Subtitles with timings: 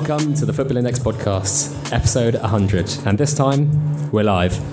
[0.00, 2.90] Welcome to the Football Index podcast, episode 100.
[3.04, 4.54] And this time, we're live.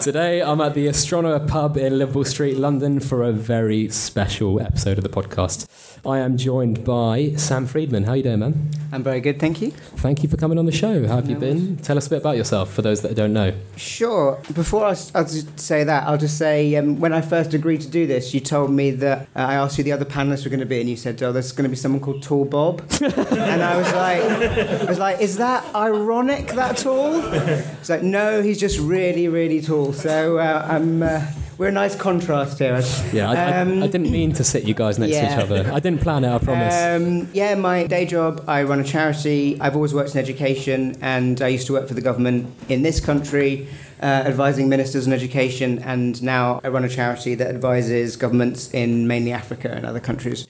[0.00, 4.98] Today, I'm at the Astronomer pub in Liverpool Street, London, for a very special episode
[4.98, 5.66] of the podcast.
[6.06, 8.04] I am joined by Sam Freedman.
[8.04, 8.70] How are you doing, man?
[8.92, 9.72] I'm very good, thank you.
[9.72, 11.04] Thank you for coming on the show.
[11.08, 11.76] How have you No been?
[11.78, 13.52] Tell us a bit about yourself for those that don't know.
[13.76, 14.40] Sure.
[14.54, 17.88] Before I, will just say that, I'll just say um, when I first agreed to
[17.88, 20.60] do this, you told me that uh, I asked you the other panelists were going
[20.60, 23.62] to be, and you said, "Oh, there's going to be someone called Tall Bob," and
[23.62, 26.48] I was like, "I was like, is that ironic?
[26.48, 29.92] That tall?" It's like, no, he's just really, really tall.
[29.92, 31.02] So uh, I'm.
[31.02, 31.26] Uh,
[31.58, 32.82] we're a nice contrast here.
[33.12, 35.70] Yeah, I, I- Um, I, didn't mean to sit you guys next to each other.
[35.72, 36.74] I didn't plan it, I promise.
[36.74, 39.58] Um, yeah, my day job, I run a charity.
[39.60, 43.00] I've always worked in education, and I used to work for the government in this
[43.00, 43.68] country,
[44.02, 49.06] uh, advising ministers on education, and now I run a charity that advises governments in
[49.06, 50.46] mainly Africa and other countries.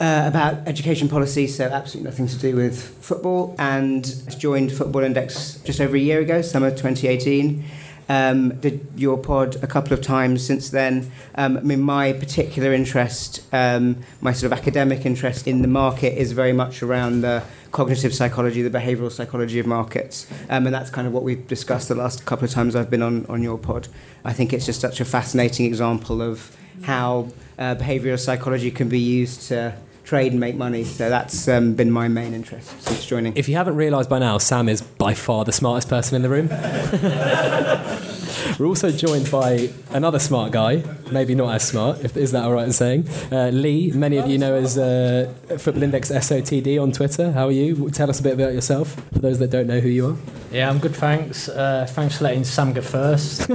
[0.00, 3.54] Uh, about education policy, so absolutely nothing to do with football.
[3.58, 4.02] And
[4.36, 7.62] joined Football Index just over a year ago, summer 2018.
[8.08, 11.10] Um, did your pod a couple of times since then.
[11.34, 16.18] Um, I mean, my particular interest, um, my sort of academic interest in the market
[16.18, 20.26] is very much around the cognitive psychology, the behavioural psychology of markets.
[20.50, 23.02] Um, and that's kind of what we've discussed the last couple of times I've been
[23.02, 23.88] on, on your pod.
[24.24, 28.98] I think it's just such a fascinating example of how uh, behavioural psychology can be
[28.98, 30.84] used to trade and make money.
[30.84, 33.36] So that's um, been my main interest since joining.
[33.36, 36.28] If you haven't realised by now, Sam is by far the smartest person in the
[36.28, 36.48] room.
[38.58, 42.52] We're also joined by another smart guy, maybe not as smart, if, is that all
[42.52, 43.08] right in saying?
[43.30, 47.32] Uh, Lee, many of you know as uh, Football Index SOTD on Twitter.
[47.32, 47.90] How are you?
[47.90, 50.16] Tell us a bit about yourself, for those that don't know who you are.
[50.52, 51.48] Yeah, I'm good, thanks.
[51.48, 53.48] Uh, thanks for letting Sam go first.
[53.50, 53.54] uh,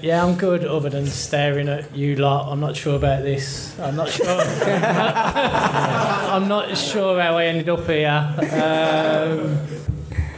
[0.00, 2.52] yeah, I'm good, other than staring at you lot.
[2.52, 3.76] I'm not sure about this.
[3.80, 4.26] I'm not sure.
[6.30, 8.08] I'm not sure how I ended up here.
[8.38, 9.58] Um,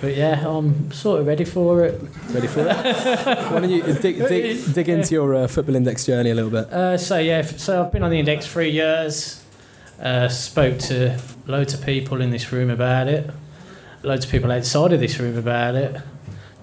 [0.01, 2.01] but yeah, I'm sort of ready for it.
[2.31, 3.53] Ready for that?
[3.53, 6.73] Why don't you dig, dig, dig into your uh, Football Index journey a little bit?
[6.73, 9.45] Uh, so yeah, so I've been on the index three years.
[10.01, 13.31] Uh, spoke to loads of people in this room about it.
[14.03, 16.01] Loads of people outside of this room about it.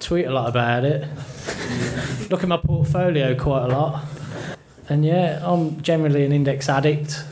[0.00, 1.06] Tweet a lot about it.
[2.30, 4.04] Look at my portfolio quite a lot.
[4.88, 7.24] And yeah, I'm generally an index addict.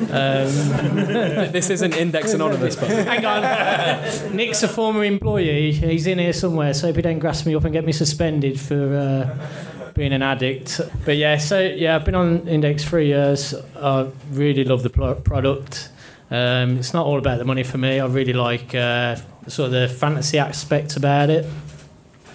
[0.00, 0.06] Um,
[1.52, 5.72] this isn't Index Anonymous, but hang on, Nick's a former employee.
[5.72, 8.60] He's in here somewhere, so if he don't grasp me up and get me suspended
[8.60, 10.80] for uh, being an addict.
[11.04, 13.54] But yeah, so yeah, I've been on Index three years.
[13.76, 15.90] I really love the product.
[16.30, 18.00] Um, it's not all about the money for me.
[18.00, 19.16] I really like uh,
[19.46, 21.46] sort of the fantasy aspect about it.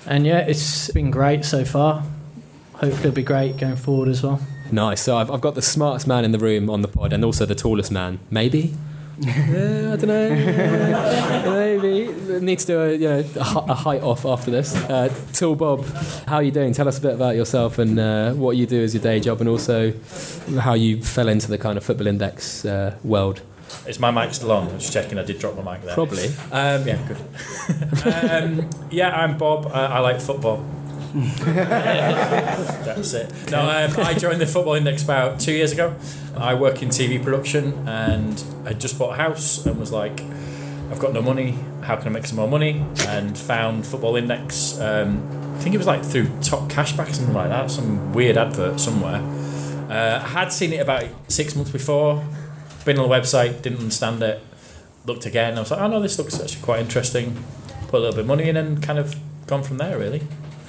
[0.05, 2.03] And yeah, it's been great so far.
[2.73, 4.41] Hopefully, it'll be great going forward as well.
[4.71, 5.01] nice.
[5.01, 7.45] So I've, I've got the smartest man in the room on the pod and also
[7.45, 8.19] the tallest man.
[8.29, 8.73] Maybe?
[9.25, 11.51] Yeah, I don't know.
[11.55, 14.75] Maybe need to do a, you know, a, height off after this.
[14.75, 15.85] Uh, Tall Bob,
[16.27, 16.73] how are you doing?
[16.73, 19.39] Tell us a bit about yourself and uh, what you do as your day job,
[19.39, 19.93] and also
[20.59, 23.41] how you fell into the kind of football index uh, world.
[23.87, 24.67] Is my mic still on?
[24.67, 25.17] I'm just checking.
[25.17, 25.95] I did drop my mic there.
[25.95, 26.27] Probably.
[26.51, 27.17] Um, yeah, good.
[28.05, 29.67] um, yeah, I'm Bob.
[29.67, 30.63] I like football.
[31.43, 33.51] That's it.
[33.51, 35.95] No, um, I joined the Football Index about two years ago.
[36.35, 40.21] I work in TV production and I just bought a house and was like,
[40.89, 41.51] I've got no money.
[41.83, 42.83] How can I make some more money?
[43.07, 44.79] And found Football Index.
[44.79, 47.69] Um, I think it was like through Top Cashback or something like that.
[47.69, 49.21] Some weird advert somewhere.
[49.91, 52.25] Uh, I had seen it about six months before.
[52.85, 54.41] Been on the website, didn't understand it.
[55.05, 55.57] Looked again.
[55.57, 57.43] I was like, oh no, this looks actually quite interesting.
[57.89, 59.15] Put a little bit of money in and kind of
[59.45, 60.23] gone from there, really.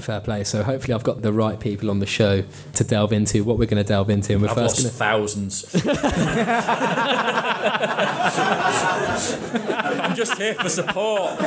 [0.04, 0.44] Fair play.
[0.44, 3.64] So hopefully I've got the right people on the show to delve into what we're
[3.64, 4.34] going to delve into.
[4.34, 5.64] And we're I've first going thousands.
[10.04, 11.40] I'm just here for support.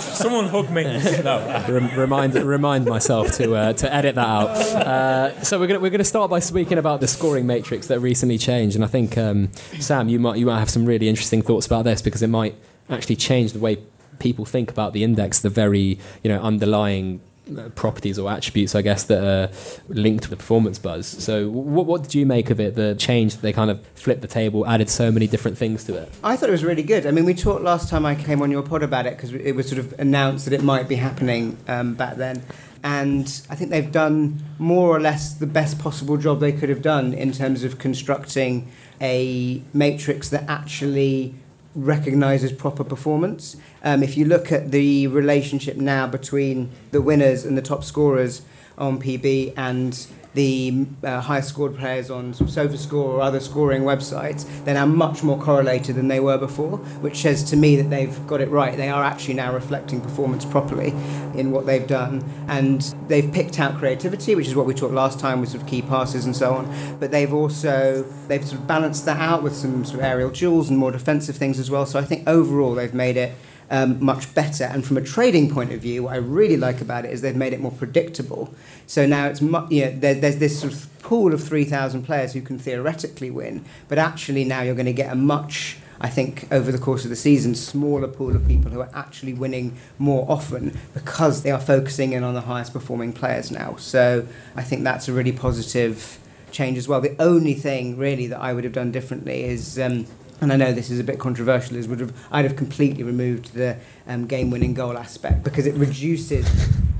[0.00, 0.82] Someone hug me.
[1.24, 1.64] No.
[1.66, 4.50] rem- remind remind myself to uh, to edit that out.
[4.50, 8.00] Uh, so we're gonna we're going to start by speaking about the scoring matrix that
[8.00, 9.50] recently changed, and I think um,
[9.80, 12.54] Sam, you might you might have some really interesting thoughts about this because it might
[12.90, 13.78] actually change the way
[14.18, 17.20] people think about the index, the very you know underlying
[17.58, 19.50] uh, properties or attributes, I guess, that are
[19.88, 21.06] linked to the performance buzz.
[21.06, 22.74] So, what, what did you make of it?
[22.74, 25.94] The change that they kind of flipped the table, added so many different things to
[25.94, 26.10] it.
[26.24, 27.06] I thought it was really good.
[27.06, 29.52] I mean, we talked last time I came on your pod about it because it
[29.54, 32.42] was sort of announced that it might be happening um, back then.
[32.84, 36.82] and I think they've done more or less the best possible job they could have
[36.82, 38.70] done in terms of constructing
[39.00, 41.34] a matrix that actually
[41.74, 43.56] recognises proper performance.
[43.82, 48.42] Um, if you look at the relationship now between the winners and the top scorers
[48.78, 54.74] on PB and the uh, highest scored players on SofaScore or other scoring websites, they're
[54.74, 58.40] now much more correlated than they were before, which says to me that they've got
[58.40, 58.76] it right.
[58.76, 60.88] They are actually now reflecting performance properly
[61.34, 65.20] in what they've done, and they've picked out creativity, which is what we talked last
[65.20, 66.96] time with sort of key passes and so on.
[66.98, 70.68] But they've also they've sort of balanced that out with some sort of aerial duels
[70.68, 71.86] and more defensive things as well.
[71.86, 73.34] So I think overall they've made it
[73.70, 74.64] um, much better.
[74.64, 77.34] And from a trading point of view, what I really like about it is they've
[77.34, 78.54] made it more predictable.
[78.86, 82.32] So now it's mu- you know, there, there's this sort of pool of 3,000 players
[82.32, 86.48] who can theoretically win, but actually now you're going to get a much I think
[86.50, 90.26] over the course of the season, smaller pool of people who are actually winning more
[90.28, 93.76] often because they are focusing in on the highest performing players now.
[93.76, 94.26] So
[94.56, 96.18] I think that's a really positive
[96.50, 97.00] change as well.
[97.00, 100.06] The only thing really that I would have done differently is um,
[100.44, 103.54] and I know this is a bit controversial, is would have I'd have completely removed
[103.54, 106.46] the um, game-winning goal aspect because it reduces.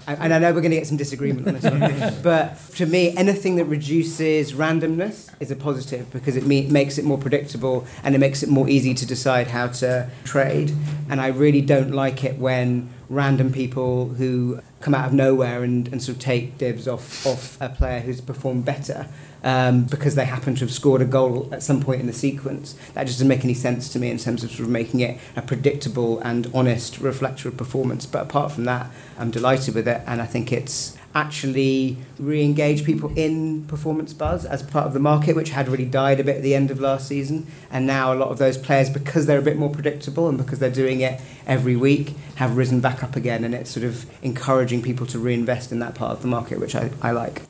[0.06, 3.17] And I know we're going to get some disagreement on this one, but to me,
[3.17, 8.14] anything that reduces randomness is a positive because it me- makes it more predictable and
[8.14, 10.73] it makes it more easy to decide how to trade.
[11.08, 15.88] And I really don't like it when random people who come out of nowhere and,
[15.88, 19.08] and sort of take dibs off, off a player who's performed better
[19.44, 22.75] um, because they happen to have scored a goal at some point in the sequence.
[22.94, 25.20] That just doesn't make any sense to me in terms of sort of making it
[25.37, 28.06] a predictable and honest reflector of performance.
[28.06, 33.12] But apart from that, I'm delighted with it, and I think it's actually re-engage people
[33.17, 36.43] in performance buzz as part of the market, which had really died a bit at
[36.43, 37.47] the end of last season.
[37.70, 40.58] And now a lot of those players, because they're a bit more predictable and because
[40.58, 43.44] they're doing it every week, have risen back up again.
[43.44, 46.75] And it's sort of encouraging people to reinvest in that part of the market, which
[46.75, 47.43] I, I like.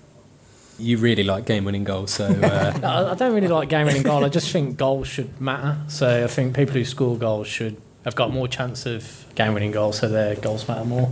[0.78, 4.24] You really like game-winning goals, so uh, I I don't really like game winning goal.
[4.24, 5.78] I just think goals should matter.
[5.88, 9.70] So I think people who score goals should have got more chance of game winning
[9.70, 11.10] goals, so their goals matter more.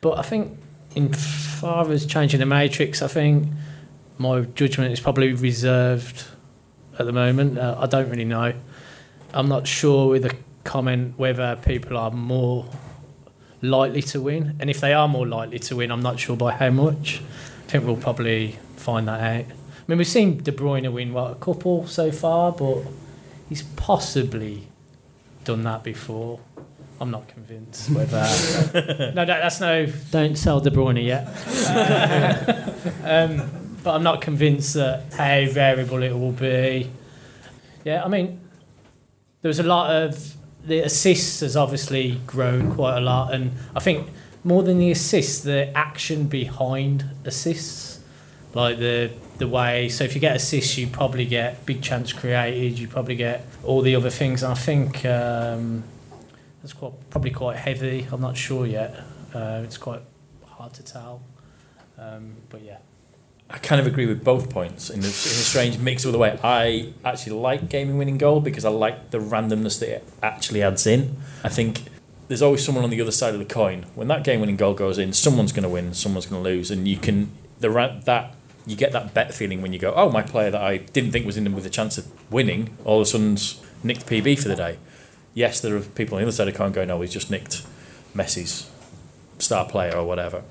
[0.00, 0.58] But I think
[0.94, 3.48] in far as changing the matrix, I think
[4.18, 6.24] my judgment is probably reserved
[6.98, 7.58] at the moment.
[7.58, 8.54] Uh, I don't really know.
[9.32, 12.66] I'm not sure with the comment whether people are more
[13.62, 16.52] likely to win, and if they are more likely to win, I'm not sure by
[16.52, 17.20] how much.
[17.66, 19.44] I think we'll probably find that out.
[19.44, 22.82] I mean, we've seen De Bruyne win what a couple so far, but
[23.48, 24.68] he's possibly
[25.44, 26.40] done that before.
[27.00, 28.16] I'm not convinced whether.
[29.14, 29.86] no, that, that's no.
[30.10, 31.26] Don't sell De Bruyne yet.
[33.04, 36.90] um, but I'm not convinced that how variable it will be.
[37.84, 38.40] Yeah, I mean,
[39.42, 40.34] there was a lot of
[40.64, 44.08] the assists has obviously grown quite a lot, and I think
[44.42, 47.95] more than the assists, the action behind assists,
[48.56, 49.88] like the the way.
[49.90, 52.78] So if you get assists, you probably get big chance created.
[52.78, 54.42] You probably get all the other things.
[54.42, 55.84] And I think um,
[56.62, 58.06] that's quite probably quite heavy.
[58.10, 58.96] I'm not sure yet.
[59.34, 60.00] Uh, it's quite
[60.46, 61.20] hard to tell.
[61.98, 62.78] Um, but yeah.
[63.48, 66.18] I kind of agree with both points in a, in a strange mix of the
[66.18, 66.36] way.
[66.42, 70.84] I actually like gaming winning goal because I like the randomness that it actually adds
[70.84, 71.16] in.
[71.44, 71.82] I think
[72.26, 73.86] there's always someone on the other side of the coin.
[73.94, 76.72] When that game winning goal goes in, someone's going to win, someone's going to lose,
[76.72, 77.68] and you can the
[78.04, 78.35] that
[78.66, 81.24] you get that bet feeling when you go, oh, my player that I didn't think
[81.24, 84.56] was in with a chance of winning, all of a sudden's nicked PB for the
[84.56, 84.78] day.
[85.34, 87.30] Yes, there are people on the other side of the coin going, oh, he's just
[87.30, 87.64] nicked
[88.14, 88.70] Messi's
[89.38, 90.42] star player or whatever.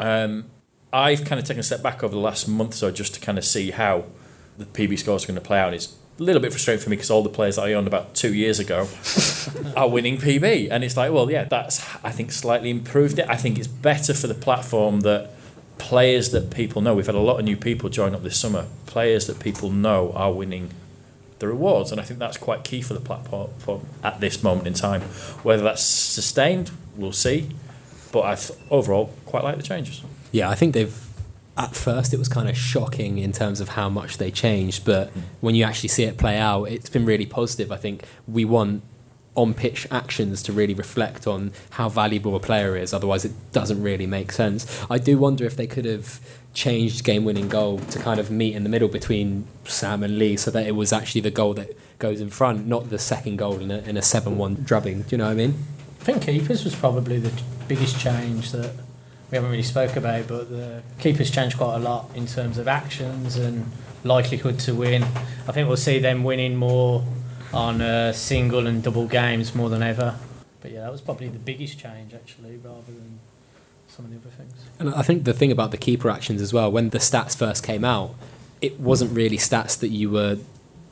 [0.00, 0.46] Um,
[0.92, 3.20] I've kind of taken a step back over the last month or so just to
[3.20, 4.04] kind of see how
[4.56, 5.74] the PB scores are going to play out.
[5.74, 8.14] It's a little bit frustrating for me because all the players that I owned about
[8.14, 8.88] two years ago
[9.76, 13.26] are winning PB, and it's like, well, yeah, that's I think slightly improved it.
[13.28, 15.30] I think it's better for the platform that
[15.78, 16.94] players that people know.
[16.94, 18.66] We've had a lot of new people join up this summer.
[18.86, 20.70] Players that people know are winning
[21.38, 24.74] the rewards, and I think that's quite key for the platform at this moment in
[24.74, 25.02] time.
[25.42, 27.50] Whether that's sustained, we'll see.
[28.10, 28.38] But I
[28.70, 30.02] overall quite like the changes.
[30.32, 31.04] yeah, I think they've.
[31.56, 35.12] At first, it was kind of shocking in terms of how much they changed, but
[35.12, 35.22] mm.
[35.40, 37.72] when you actually see it play out, it's been really positive.
[37.72, 38.84] I think we want
[39.38, 43.80] on pitch actions to really reflect on how valuable a player is, otherwise, it doesn't
[43.80, 44.84] really make sense.
[44.90, 46.20] I do wonder if they could have
[46.54, 50.36] changed game winning goal to kind of meet in the middle between Sam and Lee
[50.36, 53.60] so that it was actually the goal that goes in front, not the second goal
[53.60, 55.02] in a, in a 7 1 drubbing.
[55.02, 55.54] Do you know what I mean?
[56.00, 57.32] I think keepers was probably the
[57.68, 58.74] biggest change that
[59.30, 62.66] we haven't really spoke about, but the keepers changed quite a lot in terms of
[62.66, 63.70] actions and
[64.02, 65.04] likelihood to win.
[65.46, 67.04] I think we'll see them winning more
[67.52, 70.16] on uh, single and double games more than ever.
[70.60, 73.20] But yeah, that was probably the biggest change actually, rather than
[73.88, 74.52] some of the other things.
[74.78, 77.64] And I think the thing about the keeper actions as well, when the stats first
[77.64, 78.14] came out,
[78.60, 80.38] it wasn't really stats that you were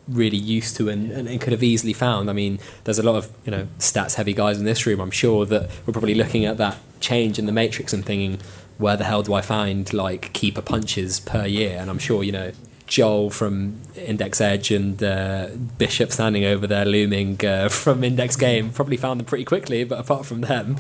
[0.09, 2.31] really used to and, and, and could have easily found.
[2.31, 5.01] I mean, there's a lot of you know stats heavy guys in this room.
[5.01, 8.41] I'm sure that we're probably looking at that change in the matrix and thinking,
[8.79, 11.77] where the hell do I find like keeper punches per year?
[11.79, 12.53] And I'm sure you know
[12.87, 18.71] Joel from Index Edge and uh, Bishop standing over there looming uh, from Index Gain
[18.71, 19.85] probably found them pretty quickly.
[19.85, 20.77] But apart from them,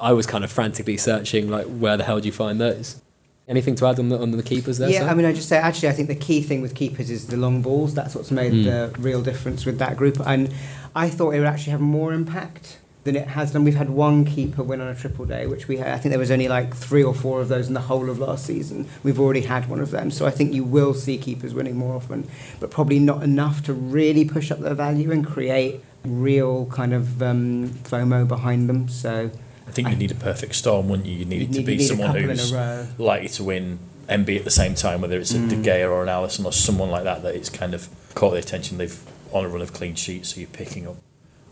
[0.00, 3.00] I was kind of frantically searching like where the hell do you find those?
[3.48, 4.88] Anything to add on the on the keepers there?
[4.90, 5.10] Yeah?
[5.10, 7.36] I mean, I just say actually, I think the key thing with keepers is the
[7.36, 7.94] long balls.
[7.94, 8.64] That's what's made Mm.
[8.94, 10.18] the real difference with that group.
[10.24, 10.52] And
[10.94, 13.64] I thought it would actually have more impact than it has done.
[13.64, 16.18] We've had one keeper win on a triple day, which we had, I think there
[16.18, 18.88] was only like three or four of those in the whole of last season.
[19.02, 21.94] We've already had one of them, so I think you will see keepers winning more
[21.96, 22.28] often,
[22.60, 27.22] but probably not enough to really push up their value and create real kind of
[27.22, 28.88] um, FOMO behind them.
[28.88, 29.30] So
[29.66, 31.14] I think you need a perfect storm, wouldn't you?
[31.18, 32.86] You need it to need, be need someone who's in a row.
[32.98, 33.78] likely to win
[34.08, 35.64] MB at the same time, whether it's a De Mm.
[35.64, 38.76] Gea or an Alisson or someone like that that it's kind of caught the attention.
[38.78, 39.00] They've
[39.32, 40.96] on a run of clean sheets, so you're picking up.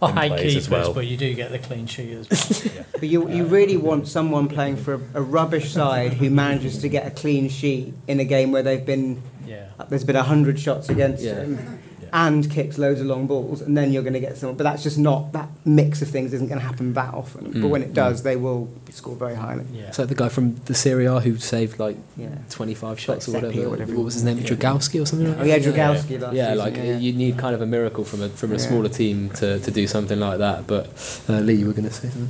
[0.00, 0.94] I in hate plays keepers, as well.
[0.94, 2.72] but you do get the clean sheet as well.
[2.76, 2.82] Yeah.
[2.92, 6.88] But you, you really want someone playing for a, a rubbish side who manages to
[6.88, 9.68] get a clean sheet in a game where they've been yeah.
[9.88, 11.34] there's been a hundred shots against Yeah.
[11.42, 11.78] him
[12.12, 12.26] Yeah.
[12.26, 14.56] and kicks loads of long balls, and then you're going to get someone.
[14.56, 17.52] But that's just not that mix of things isn't going to happen that often.
[17.52, 19.64] Mm, But when it does, they will score very highly.
[19.72, 19.88] Yeah.
[19.88, 22.28] It's like the guy from the Serie A who saved like Yeah.
[22.50, 23.66] 25 shots or Like Seppi whatever.
[23.66, 23.94] or whatever.
[23.96, 24.38] What was his name?
[24.38, 24.44] Yeah.
[24.50, 25.60] Dragowski or something like Oh that?
[25.60, 26.98] yeah, Dragowski last Yeah, season, like yeah.
[26.98, 28.60] you need kind of a miracle from a from a Yeah.
[28.68, 30.66] smaller team to, to do something like that.
[30.66, 30.86] But
[31.28, 32.28] uh, Lee, you were going to say something.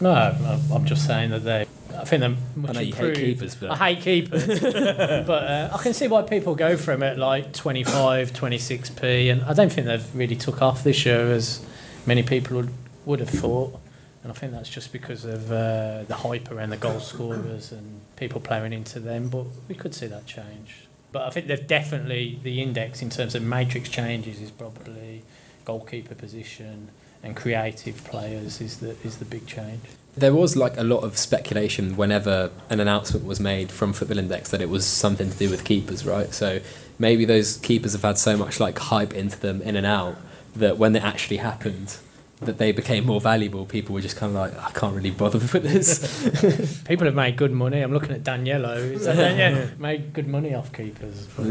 [0.00, 1.66] No, I'm I'm just saying that they.
[2.00, 5.70] I think they're much I know you hate keepers, but I hate keepers, but uh,
[5.72, 9.72] I can see why people go for them at like 25, 26p, and I don't
[9.72, 11.64] think they've really took off this year as
[12.06, 12.72] many people would,
[13.04, 13.80] would have thought.
[14.22, 18.00] And I think that's just because of uh, the hype around the goal scorers and
[18.16, 19.28] people playing into them.
[19.28, 20.88] But we could see that change.
[21.12, 25.22] But I think they've definitely the index in terms of matrix changes is probably
[25.64, 26.90] goalkeeper position
[27.22, 29.82] and creative players is the is the big change.
[30.16, 34.50] There was like a lot of speculation whenever an announcement was made from Football Index
[34.50, 36.32] that it was something to do with keepers, right?
[36.32, 36.60] So
[36.98, 40.16] maybe those keepers have had so much like hype into them in and out
[40.54, 41.98] that when it actually happened,
[42.40, 43.64] that they became more valuable.
[43.64, 46.82] People were just kind of like, I can't really bother with this.
[46.84, 47.80] People have made good money.
[47.80, 48.98] I'm looking at Daniello.
[48.98, 49.78] Daniello?
[49.78, 51.26] made good money off keepers.
[51.38, 51.46] I'd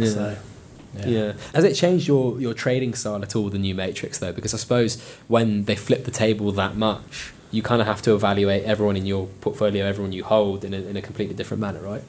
[0.97, 1.07] Yeah.
[1.07, 1.33] Yeah.
[1.53, 4.31] Has it changed your, your trading style at all, the new Matrix, though?
[4.31, 8.13] Because I suppose when they flip the table that much, you kind of have to
[8.13, 11.79] evaluate everyone in your portfolio, everyone you hold in a, in a completely different manner,
[11.79, 12.03] right?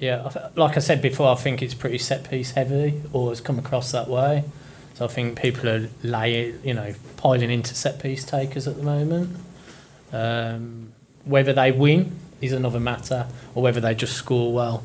[0.00, 3.58] Yeah, like I said before, I think it's pretty set piece heavy, or has come
[3.58, 4.44] across that way.
[4.94, 8.82] So I think people are laying, you know, piling into set piece takers at the
[8.82, 9.36] moment.
[10.12, 10.92] Um,
[11.24, 14.82] whether they win is another matter, or whether they just score well.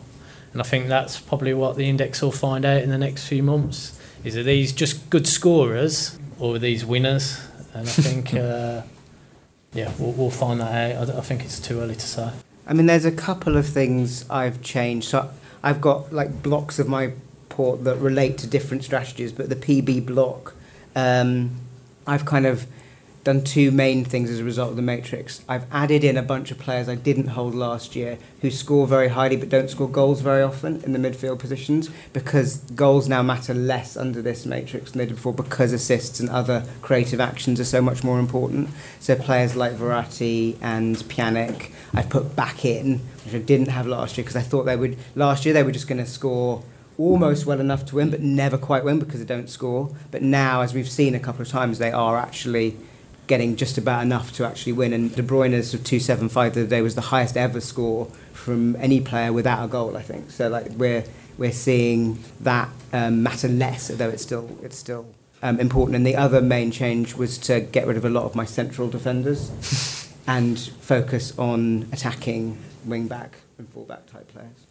[0.52, 3.42] And I think that's probably what the index will find out in the next few
[3.42, 4.00] months.
[4.24, 7.42] Is are these just good scorers, or are these winners?
[7.74, 8.82] And I think, uh,
[9.76, 11.10] yeah, we'll, we'll find that out.
[11.10, 12.32] I think it's too early to say.
[12.66, 15.10] I mean, there's a couple of things I've changed.
[15.10, 15.30] So
[15.62, 17.12] I've got like blocks of my
[17.50, 20.56] port that relate to different strategies, but the PB block,
[20.96, 21.52] um,
[22.08, 22.66] I've kind of
[23.26, 25.44] done two main things as a result of the matrix.
[25.50, 29.08] I've added in a bunch of players I didn't hold last year who score very
[29.10, 33.56] highly but don't score goals very often in the midfield positions because goals now matter
[33.56, 37.66] less under this matrix than they did before because assists and other creative actions are
[37.66, 38.70] so much more important.
[39.00, 44.18] So players like Verratti and Pjanic I've put back in, which I didn't have last
[44.18, 44.98] year because I thought they would.
[45.16, 46.62] Last year they were just going to score
[47.00, 49.90] almost well enough to win, but never quite win because they don't score.
[50.12, 52.78] But now, as we've seen a couple of times, they are actually
[53.28, 54.94] getting just about enough to actually win.
[54.94, 59.02] And De Bruyne's of 275 the other day was the highest ever score from any
[59.02, 60.32] player without a goal, I think.
[60.32, 61.04] So like we're
[61.38, 65.08] we're seeing that um, matter less, although it's still it's still
[65.42, 65.96] um, important.
[65.96, 68.90] And the other main change was to get rid of a lot of my central
[68.90, 74.66] defenders and focus on attacking wing back and full back type players.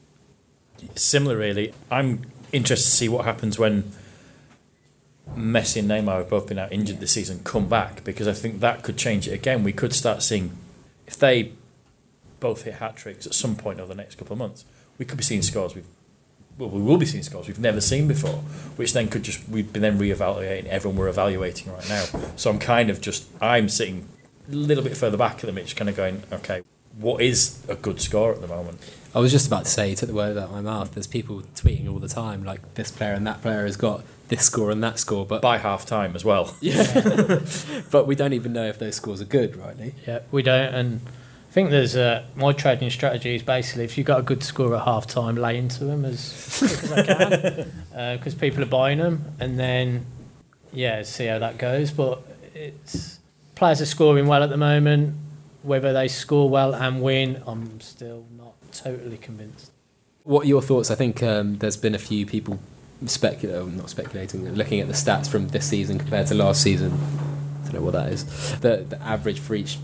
[0.95, 1.73] Similar, really.
[1.91, 3.91] I'm interested to see what happens when
[5.33, 8.61] Messi and Neymar have both been out injured this season come back because I think
[8.61, 9.65] that could change it again.
[9.65, 10.57] We could start seeing
[11.07, 11.53] if they
[12.41, 14.65] both hit hat tricks at some point over the next couple of months.
[14.99, 15.87] We could be seeing scores we've
[16.57, 18.43] well, we will be seeing scores we've never seen before,
[18.77, 22.05] which then could just we'd be then reevaluating everyone we're evaluating right now.
[22.37, 24.09] So I'm kind of just I'm sitting
[24.49, 26.63] a little bit further back of the pitch, kind of going, okay,
[26.97, 28.79] what is a good score at the moment?
[29.15, 30.95] I was just about to say, you took the word out of my mouth.
[30.95, 34.05] There's people tweeting all the time, like this player and that player has got
[34.37, 36.57] this score and that score, but By half time as well.
[36.61, 37.41] yeah,
[37.91, 39.79] but we don't even know if those scores are good, right?
[39.79, 39.95] Lee?
[40.07, 40.75] Yeah, we don't.
[40.75, 44.43] And I think there's a, my trading strategy is basically if you've got a good
[44.43, 48.67] score at half time, lay into them as quick as I can because people are
[48.67, 50.07] buying them, and then
[50.73, 51.93] yeah, see how that goes.
[51.93, 52.23] But
[52.55, 53.21] it's
[53.55, 55.17] players are scoring well at the moment.
[55.63, 59.71] Whether they score well and win, I'm still not totally convinced.
[60.25, 60.91] What are your thoughts?
[60.91, 62.59] I think um, there's been a few people
[63.07, 66.93] speculating, not speculating, looking at the stats from this season compared to last season.
[66.93, 68.25] I don't know what that is.
[68.61, 69.79] The, the average for each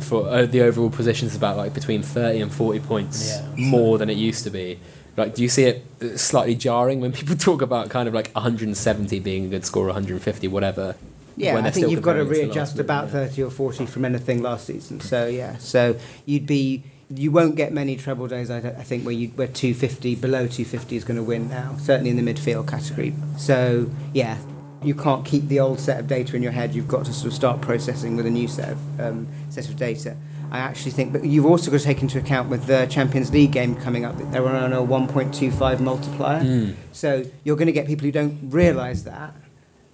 [0.00, 3.46] for uh, the overall position is about like between 30 and 40 points Yeah.
[3.56, 4.80] more than it used to be.
[5.16, 8.32] Like, do you see it uh, slightly jarring when people talk about kind of like
[8.32, 10.96] 170 being a good score, 150, whatever?
[11.36, 13.26] Yeah, I think you've got to readjust about season, yeah.
[13.28, 15.00] 30 or 40 from anything last season.
[15.00, 19.14] So, yeah, so you'd be, you won't get many treble days, I, I think, where,
[19.14, 23.14] you, where 250, below 250 is going to win now, certainly in the midfield category.
[23.36, 24.38] So, yeah,
[24.82, 26.74] you can't keep the old set of data in your head.
[26.74, 29.76] You've got to sort of start processing with a new set of, um, set of
[29.76, 30.16] data.
[30.50, 33.50] I actually think, but you've also got to take into account with the Champions League
[33.50, 36.42] game coming up they're on a 1.25 multiplier.
[36.42, 36.76] Mm.
[36.92, 39.34] So you're going to get people who don't realise that,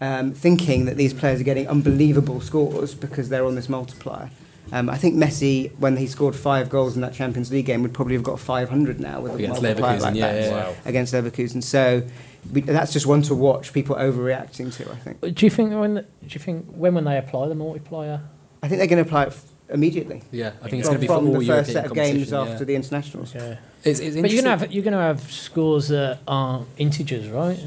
[0.00, 4.31] um, thinking that these players are getting unbelievable scores because they're on this multiplier.
[4.73, 7.93] Um, I think Messi, when he scored five goals in that Champions League game, would
[7.95, 10.75] probably have got 500 now with a Against multiplier Leverkusen, like yeah, that yeah, Wow.
[10.85, 11.62] against Leverkusen.
[11.62, 12.03] So
[12.53, 13.73] we, that's just one to watch.
[13.73, 14.91] People overreacting to.
[14.91, 15.21] I think.
[15.21, 18.21] Do you think when do you think when when they apply the multiplier?
[18.62, 20.23] I think they're going to apply it f- immediately.
[20.31, 21.95] Yeah, I think it's going to be for from all the European first set of
[21.95, 22.53] games competition, yeah.
[22.53, 23.35] after the internationals.
[23.35, 23.57] Yeah.
[23.83, 27.59] It's, it's But you're gonna have you're gonna have scores that are integers, right?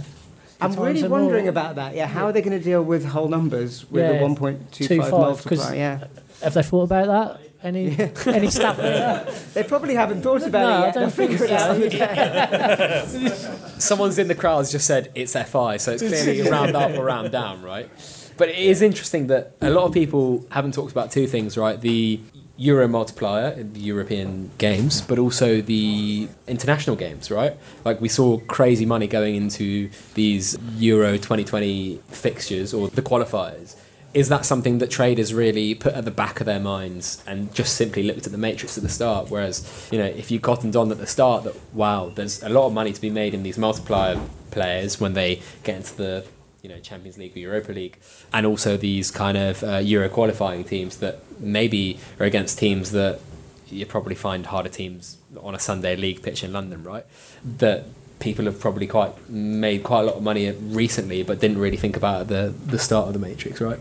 [0.61, 1.49] I'm really them wondering all.
[1.49, 1.95] about that.
[1.95, 5.75] Yeah, how are they going to deal with whole numbers with Yeah, a 1.25 multiplier?
[5.75, 6.07] Yeah.
[6.43, 7.41] Have they thought about that?
[7.63, 7.97] Any
[8.27, 8.75] any staff?
[8.77, 9.25] there?
[9.53, 13.07] They probably haven't thought about No, it I don't think figure it out.
[13.07, 13.69] so.
[13.79, 17.05] someone's in the crowd has just said it's FI, so it's clearly round up or
[17.05, 17.89] round down, right?
[18.37, 21.79] But it is interesting that a lot of people haven't talked about two things, right?
[21.79, 22.19] The
[22.57, 27.55] Euro multiplier in the European games, but also the international games, right?
[27.85, 33.75] Like we saw crazy money going into these Euro 2020 fixtures or the qualifiers.
[34.13, 37.75] Is that something that traders really put at the back of their minds and just
[37.75, 39.31] simply looked at the matrix at the start?
[39.31, 42.67] Whereas, you know, if you cottoned on at the start that wow, there's a lot
[42.67, 44.19] of money to be made in these multiplier
[44.51, 46.25] players when they get into the
[46.61, 47.97] you know Champions League or Europa League,
[48.31, 53.19] and also these kind of uh, Euro qualifying teams that maybe are against teams that
[53.67, 57.05] you probably find harder teams on a Sunday league pitch in London, right?
[57.43, 57.85] That
[58.19, 61.97] people have probably quite made quite a lot of money recently, but didn't really think
[61.97, 63.79] about the the start of the matrix, right?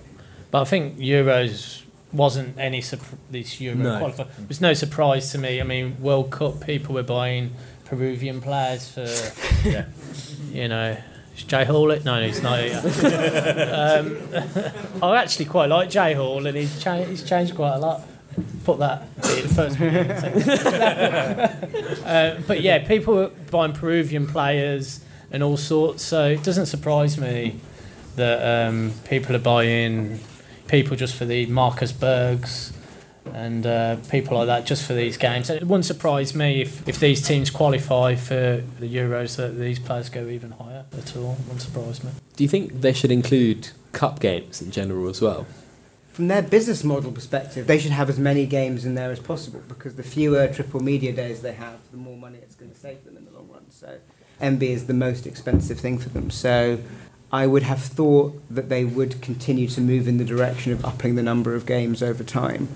[0.52, 2.80] But I think Euros wasn't any
[3.30, 4.00] this Euro No.
[4.00, 4.28] qualifier.
[4.38, 5.60] It was no surprise to me.
[5.60, 7.54] I mean, World Cup people were buying
[7.86, 9.08] Peruvian players for
[9.68, 9.86] Yeah.
[10.52, 10.96] you know.
[11.34, 12.04] Is Jay Hall it?
[12.04, 12.76] No, he's not here.
[13.74, 14.18] um,
[15.02, 18.02] I actually quite like Jay Hall, and he's, cha- he's changed quite a lot.
[18.64, 19.80] Put that bit first.
[22.06, 27.18] uh, but yeah, people were buying Peruvian players and all sorts, so it doesn't surprise
[27.18, 27.56] me
[28.16, 30.20] that um, people are buying
[30.72, 32.72] people just for the Marcus Bergs
[33.34, 35.50] and uh, people like that just for these games.
[35.50, 40.08] It wouldn't surprise me if, if these teams qualify for the Euros that these players
[40.08, 41.32] go even higher at all.
[41.32, 42.10] It Wouldn't surprise me.
[42.36, 45.46] Do you think they should include cup games in general as well?
[46.08, 49.62] From their business model perspective, they should have as many games in there as possible
[49.68, 53.04] because the fewer triple media days they have, the more money it's going to save
[53.04, 53.70] them in the long run.
[53.70, 53.98] So,
[54.40, 56.30] MB is the most expensive thing for them.
[56.30, 56.78] So,
[57.32, 61.14] I would have thought that they would continue to move in the direction of upping
[61.14, 62.68] the number of games over time.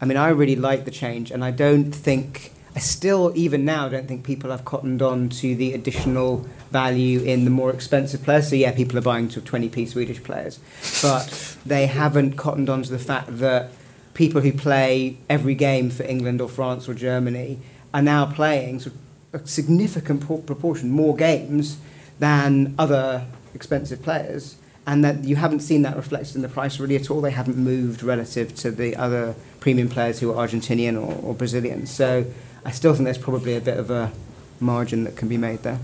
[0.00, 3.88] I mean, I really like the change, and I don't think, I still, even now,
[3.88, 8.48] don't think people have cottoned on to the additional value in the more expensive players.
[8.48, 10.58] So, yeah, people are buying to 20p Swedish players,
[11.00, 13.70] but they haven't cottoned on to the fact that
[14.14, 17.60] people who play every game for England or France or Germany
[17.92, 18.96] are now playing sort
[19.32, 21.78] of a significant proportion more games
[22.18, 26.96] than other expensive players and that you haven't seen that reflected in the price really
[26.96, 27.20] at all.
[27.20, 31.86] They haven't moved relative to the other premium players who are Argentinian or, or Brazilian.
[31.86, 32.26] So
[32.64, 34.12] I still think there's probably a bit of a
[34.60, 35.78] margin that can be made there.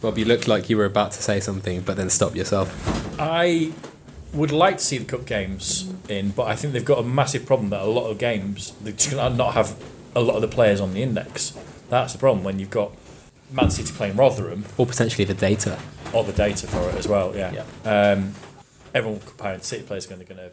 [0.00, 2.70] Bob, you looked like you were about to say something, but then stopped yourself.
[3.18, 3.72] I
[4.32, 7.46] would like to see the cup games in, but I think they've got a massive
[7.46, 9.74] problem that a lot of games they're just gonna not have
[10.14, 11.58] a lot of the players on the index.
[11.88, 12.92] That's the problem when you've got
[13.50, 15.78] Man City playing Rotherham Or potentially the data.
[16.12, 17.34] or the data for it as well.
[17.36, 17.64] Yeah.
[17.84, 18.34] Um,
[18.94, 20.52] everyone comparing City players are going to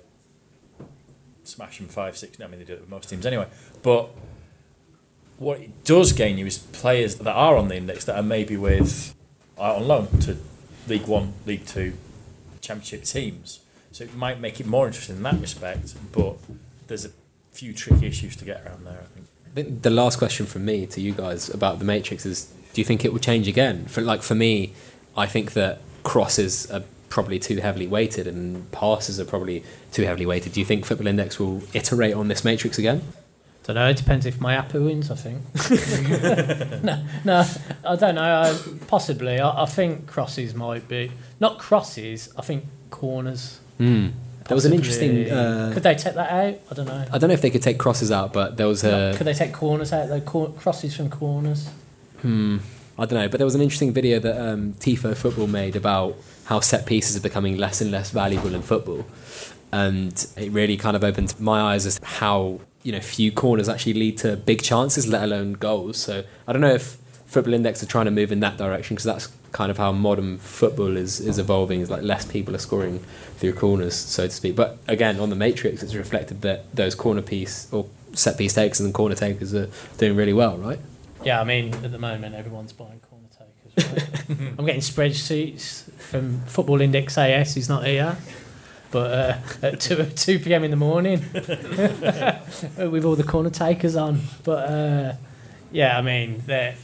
[1.43, 2.39] smash them five, six.
[2.41, 3.47] I mean, they do it with most teams anyway.
[3.83, 4.09] But
[5.37, 8.57] what it does gain you is players that are on the index that are maybe
[8.57, 9.13] with
[9.57, 10.37] are on loan to
[10.87, 11.93] League One, League Two,
[12.61, 13.59] Championship teams.
[13.91, 15.95] So it might make it more interesting in that respect.
[16.11, 16.37] But
[16.87, 17.11] there's a
[17.51, 18.99] few tricky issues to get around there.
[19.01, 19.27] I think.
[19.45, 22.81] I think the last question from me to you guys about the Matrix is: Do
[22.81, 23.85] you think it will change again?
[23.85, 24.73] For like for me,
[25.15, 30.25] I think that crosses are probably too heavily weighted and passes are probably too heavily
[30.25, 30.51] weighted.
[30.51, 33.01] Do you think Football Index will iterate on this Matrix again?
[33.07, 33.87] I Don't know.
[33.87, 35.09] It depends if my Apple wins.
[35.09, 36.83] I think.
[36.83, 37.45] no, no,
[37.85, 38.41] I don't know.
[38.41, 39.39] I, possibly.
[39.39, 42.27] I, I think crosses might be not crosses.
[42.37, 43.61] I think corners.
[43.79, 44.11] Mm.
[44.49, 45.31] There was an interesting.
[45.31, 46.59] Uh, could they take that out?
[46.69, 47.05] I don't know.
[47.13, 49.13] I don't know if they could take crosses out, but there was a.
[49.15, 50.09] could they take corners out?
[50.09, 51.69] Though cor- crosses from corners.
[52.21, 52.57] Hmm.
[52.97, 56.15] I don't know, but there was an interesting video that um, Tifo Football made about
[56.45, 59.05] how set pieces are becoming less and less valuable in football,
[59.71, 63.67] and it really kind of opened my eyes as to how you know few corners
[63.67, 65.97] actually lead to big chances, let alone goals.
[65.97, 69.03] So I don't know if Football Index are trying to move in that direction because
[69.03, 71.81] that's kind of how modern football is is evolving.
[71.81, 72.99] Is like less people are scoring
[73.37, 74.55] through corners, so to speak.
[74.55, 78.79] But again, on the Matrix, it's reflected that those corner piece or set piece takers
[78.79, 80.79] and corner takers are doing really well, right?
[81.25, 83.27] Yeah, I mean, at the moment, everyone's buying corner
[83.75, 84.29] takers.
[84.29, 84.49] Right?
[84.59, 87.55] I'm getting spreadsheets from Football Index AS.
[87.55, 88.15] He's not here,
[88.91, 90.63] but uh, at two two p.m.
[90.63, 94.21] in the morning with all the corner takers on.
[94.43, 95.13] But uh,
[95.71, 96.75] yeah, I mean, they're-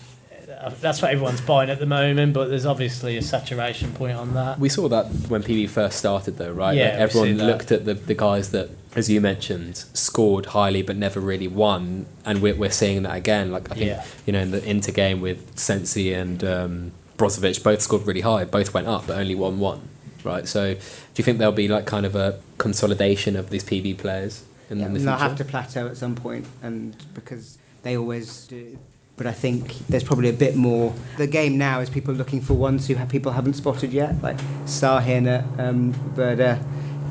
[0.81, 2.33] that's what everyone's buying at the moment.
[2.33, 4.59] But there's obviously a saturation point on that.
[4.59, 6.75] We saw that when PB first started, though, right?
[6.75, 10.95] Yeah, like everyone looked at the, the guys that, as you mentioned, scored highly but
[10.97, 13.51] never really won, and we're, we're seeing that again.
[13.51, 14.05] Like I think Yeah.
[14.25, 18.43] you know in the Inter game with Sensi and um, Brozovic, both scored really high,
[18.45, 19.81] both went up, but only won one,
[20.23, 20.47] right?
[20.47, 20.79] So, do
[21.15, 24.87] you think there'll be like kind of a consolidation of these PB players in, Yeah,
[24.89, 28.77] the and they'll have to plateau at some point, and because they always do.
[29.21, 30.95] But I think there's probably a bit more.
[31.17, 34.37] The game now is people looking for ones who have people haven't spotted yet, like
[34.65, 36.59] Sarhina, um, Verda,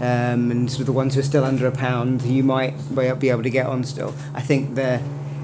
[0.01, 3.29] um, and sort of the ones who are still under a pound you might be
[3.29, 4.13] able to get on still.
[4.35, 5.01] I think they're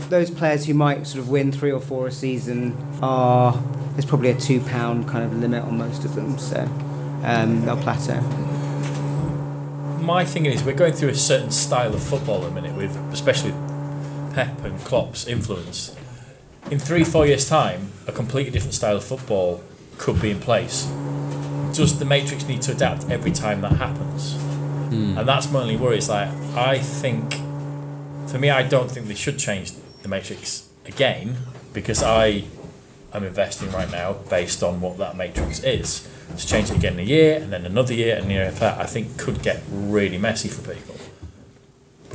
[0.08, 3.52] those players who might sort of win three or four a season are
[3.92, 6.62] there's probably a two pound kind of limit on most of them, so
[7.22, 8.20] um, they'll plateau.
[10.00, 12.96] My thing is, we're going through a certain style of football at the minute, with
[13.12, 13.52] especially
[14.34, 15.94] Pep and Klopp's influence.
[16.68, 19.62] In three, four years' time, a completely different style of football
[19.98, 20.86] could be in place.
[21.72, 24.34] Does the Matrix need to adapt every time that happens?
[24.88, 25.16] Hmm.
[25.16, 25.98] And that's my only worry.
[25.98, 27.34] It's like I think,
[28.26, 31.36] for me, I don't think they should change the Matrix again
[31.72, 32.44] because I
[33.14, 36.08] am investing right now based on what that Matrix is.
[36.36, 38.80] To change it again in a year and then another year and year after that,
[38.80, 40.95] I think could get really messy for people.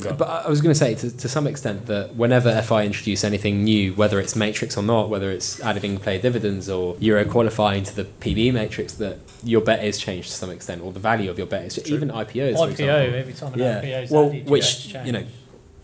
[0.03, 3.23] But But I was going to say, to, to some extent, that whenever FI introduce
[3.23, 7.83] anything new, whether it's Matrix or not, whether it's adding player dividends or Euro qualifying
[7.83, 11.29] to the PB Matrix, that your bet is changed to some extent, or the value
[11.29, 12.53] of your bet is even IPOs.
[12.57, 13.15] for IPO example.
[13.19, 13.81] every time an Yeah.
[13.81, 15.23] IPO is Well, added, which yeah, you know,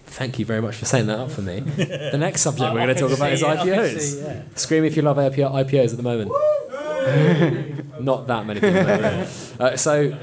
[0.05, 1.59] thank you very much for saying that up for me.
[2.11, 3.99] the next subject I- we're going to talk about is see- I can IPOs.
[3.99, 4.41] see, yeah.
[4.55, 6.31] Scream if you love IPOs at the moment.
[7.99, 8.83] Not that many people.
[8.83, 9.27] know.
[9.59, 10.15] uh, so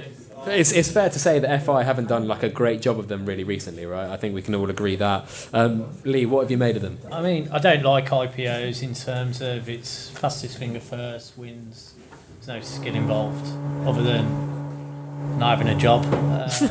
[0.47, 3.27] it's, it's fair to say that FI haven't done like a great job of them
[3.27, 4.09] really recently, right?
[4.09, 5.49] I think we can all agree that.
[5.53, 6.99] Um, Lee, what have you made of them?
[7.11, 11.95] I mean, I don't like IPOs in terms of it's fastest finger first wins.
[12.35, 13.47] There's no skill involved
[13.87, 16.05] other than not having a job.
[16.05, 16.67] Uh, so,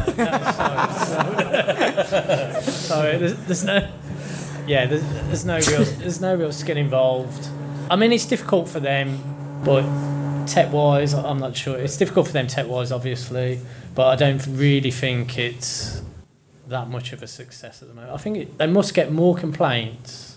[2.05, 3.89] so, so there's, there's no,
[4.67, 7.47] yeah, there's, there's no real, there's no real skill involved.
[7.89, 9.19] I mean, it's difficult for them,
[9.65, 9.83] but
[10.47, 11.77] tech wise, I'm not sure.
[11.77, 13.59] It's difficult for them tech wise, obviously,
[13.95, 16.01] but I don't really think it's
[16.67, 18.13] that much of a success at the moment.
[18.13, 20.32] I think it, they must get more complaints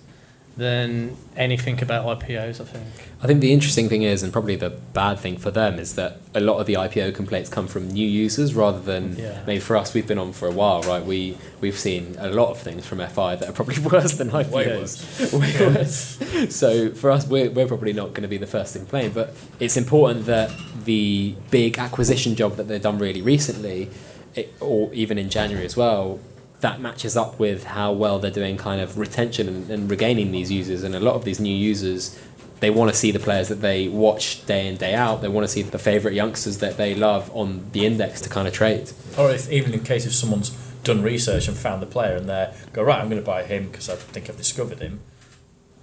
[0.57, 2.61] than anything about IPOs.
[2.61, 2.87] I think.
[3.23, 6.21] I think the interesting thing is, and probably the bad thing for them, is that
[6.35, 9.43] a lot of the IPO complaints come from new users rather than Yeah.
[9.47, 9.93] maybe for us.
[9.95, 11.05] We've been on for a while, right?
[11.05, 14.53] We we've seen a lot of things from FI that are probably worse than IPOs.
[14.53, 15.33] Way worse.
[15.33, 16.55] Way worse.
[16.55, 19.35] So for us, we're, we're probably not going to be the first to complain, but
[19.61, 20.51] it's important that
[20.85, 23.91] the big acquisition job that they've done really recently,
[24.35, 26.21] it, or even in January as well,
[26.67, 30.51] that matches up with how well they're doing kind of retention and, and regaining these
[30.51, 30.83] users.
[30.83, 32.21] And a lot of these new users,
[32.59, 35.23] they want to see the players that they watch day in, day out.
[35.23, 38.49] They want to see the favourite youngsters that they love on the index to kind
[38.49, 38.91] of trade.
[39.17, 40.51] Or if, even in case if someone's
[40.83, 43.69] done research and found the player and they go right, I'm going to buy him
[43.69, 44.99] because I think I've discovered him.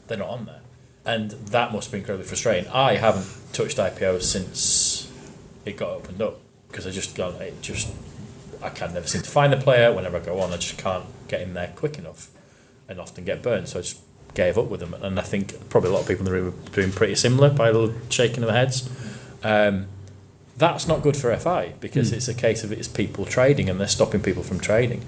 [0.07, 0.59] They're not on there,
[1.05, 2.69] and that must be incredibly frustrating.
[2.71, 5.09] I haven't touched IPO since
[5.63, 7.87] it got opened up because I just gone it just
[8.63, 9.93] I can never seem to find the player.
[9.93, 12.29] Whenever I go on, I just can't get in there quick enough,
[12.87, 13.67] and often get burned.
[13.69, 13.99] So I just
[14.33, 14.93] gave up with them.
[14.95, 17.49] And I think probably a lot of people in the room are doing pretty similar
[17.49, 18.89] by a little shaking of the heads.
[19.43, 19.87] Um,
[20.57, 22.15] that's not good for FI because Mm.
[22.17, 25.01] it's a case of it's people trading and they're stopping people from trading.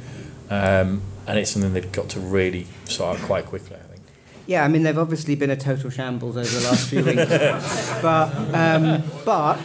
[0.49, 3.75] um, and it's something they've got to really sort out quite quickly.
[3.75, 3.94] I think.
[4.47, 7.25] Yeah, I mean they've obviously been a total shambles over the last few weeks,
[8.01, 9.57] but um, but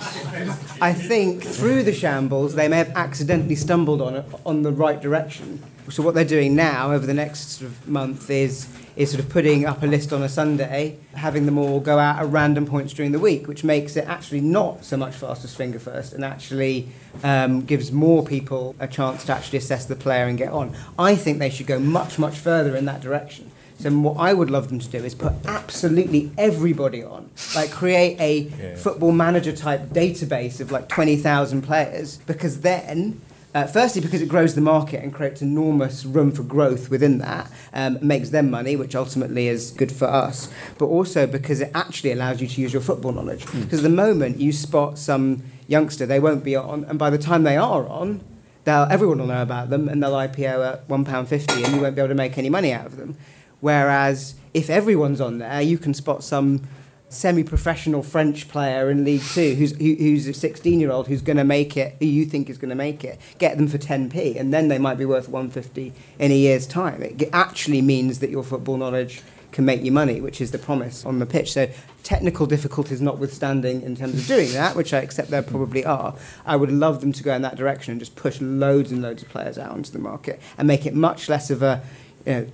[0.80, 5.62] I think through the shambles they may have accidentally stumbled on on the right direction.
[5.90, 9.28] So what they're doing now over the next sort of month is is sort of
[9.28, 12.92] putting up a list on a Sunday, having them all go out at random points
[12.94, 16.88] during the week, which makes it actually not so much fastest finger first, and actually
[17.22, 20.74] um, gives more people a chance to actually assess the player and get on.
[20.98, 23.50] I think they should go much much further in that direction.
[23.80, 28.20] So what I would love them to do is put absolutely everybody on, like create
[28.20, 28.76] a Yeah.
[28.76, 33.20] football manager type database of like twenty thousand players, because then.
[33.52, 37.50] Uh, firstly, because it grows the market and creates enormous room for growth within that,
[37.74, 40.48] um, makes them money, which ultimately is good for us.
[40.78, 43.44] But also because it actually allows you to use your football knowledge.
[43.52, 47.42] Because the moment you spot some youngster, they won't be on, and by the time
[47.42, 48.20] they are on,
[48.62, 51.80] they'll everyone will know about them, and they'll IPO at one pound fifty, and you
[51.80, 53.16] won't be able to make any money out of them.
[53.60, 56.62] Whereas if everyone's on there, you can spot some
[57.08, 61.76] semi-professional French player in League Two who's who, who's a 16-year-old who's going to make
[61.76, 63.20] it, who you think is going to make it.
[63.38, 67.02] Get them for 10p, and then they might be worth 150 in a year's time.
[67.02, 71.04] It actually means that your football knowledge can make you money, which is the promise
[71.04, 71.52] on the pitch.
[71.52, 71.68] So
[72.04, 76.14] technical difficulties notwithstanding in terms of doing that, which I accept there probably are,
[76.46, 79.22] I would love them to go in that direction and just push loads and loads
[79.22, 81.82] of players out onto the market and make it much less of a,
[82.24, 82.46] you know,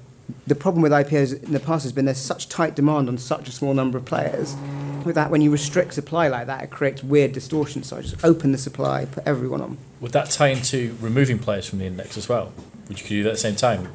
[0.46, 3.48] the problem with IPOs in the past has been there's such tight demand on such
[3.48, 4.56] a small number of players.
[5.04, 7.88] With that, when you restrict supply like that, it creates weird distortions.
[7.88, 9.78] So I just open the supply, put everyone on.
[10.00, 12.52] Would that tie into removing players from the index as well?
[12.88, 13.88] Would you do that at the same time?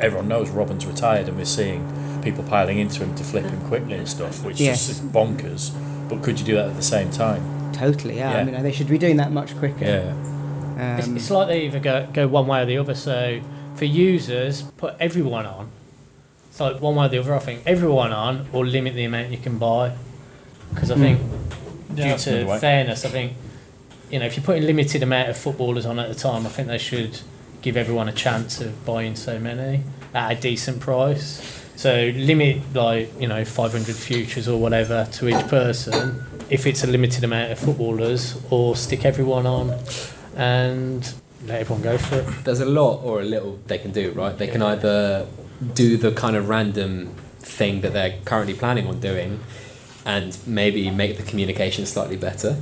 [0.00, 3.94] Everyone knows Robin's retired, and we're seeing people piling into him to flip him quickly
[3.94, 4.88] and stuff, which Yes.
[4.88, 5.72] is bonkers.
[6.08, 7.72] But could you do that at the same time?
[7.72, 8.34] Totally, yeah.
[8.36, 9.84] I mean, they should be doing that much quicker.
[9.84, 10.14] Yeah.
[10.98, 12.94] It's, Um, it's like they either go, go one way or the other.
[12.94, 13.40] So
[13.76, 15.70] for users, put everyone on.
[16.48, 17.34] It's like one way or the other.
[17.34, 19.96] I think everyone on, or limit the amount you can buy.
[20.70, 21.02] Because I hmm.
[21.02, 21.20] think,
[21.88, 22.58] due that's another to way.
[22.58, 23.32] fairness, I think
[24.10, 26.68] you know if you're putting limited amount of footballers on at a time, I think
[26.68, 27.20] they should
[27.62, 29.82] give everyone a chance of buying so many
[30.14, 31.60] at a decent price.
[31.76, 36.86] So limit like you know 500 futures or whatever to each person if it's a
[36.86, 39.74] limited amount of footballers, or stick everyone on
[40.36, 41.14] and
[41.46, 42.44] let everyone go for it.
[42.44, 44.36] there's a lot or a little they can do, right?
[44.36, 45.26] They can either
[45.74, 49.40] do the kind of random thing that they're currently planning on doing
[50.04, 52.56] and maybe make the communication slightly better,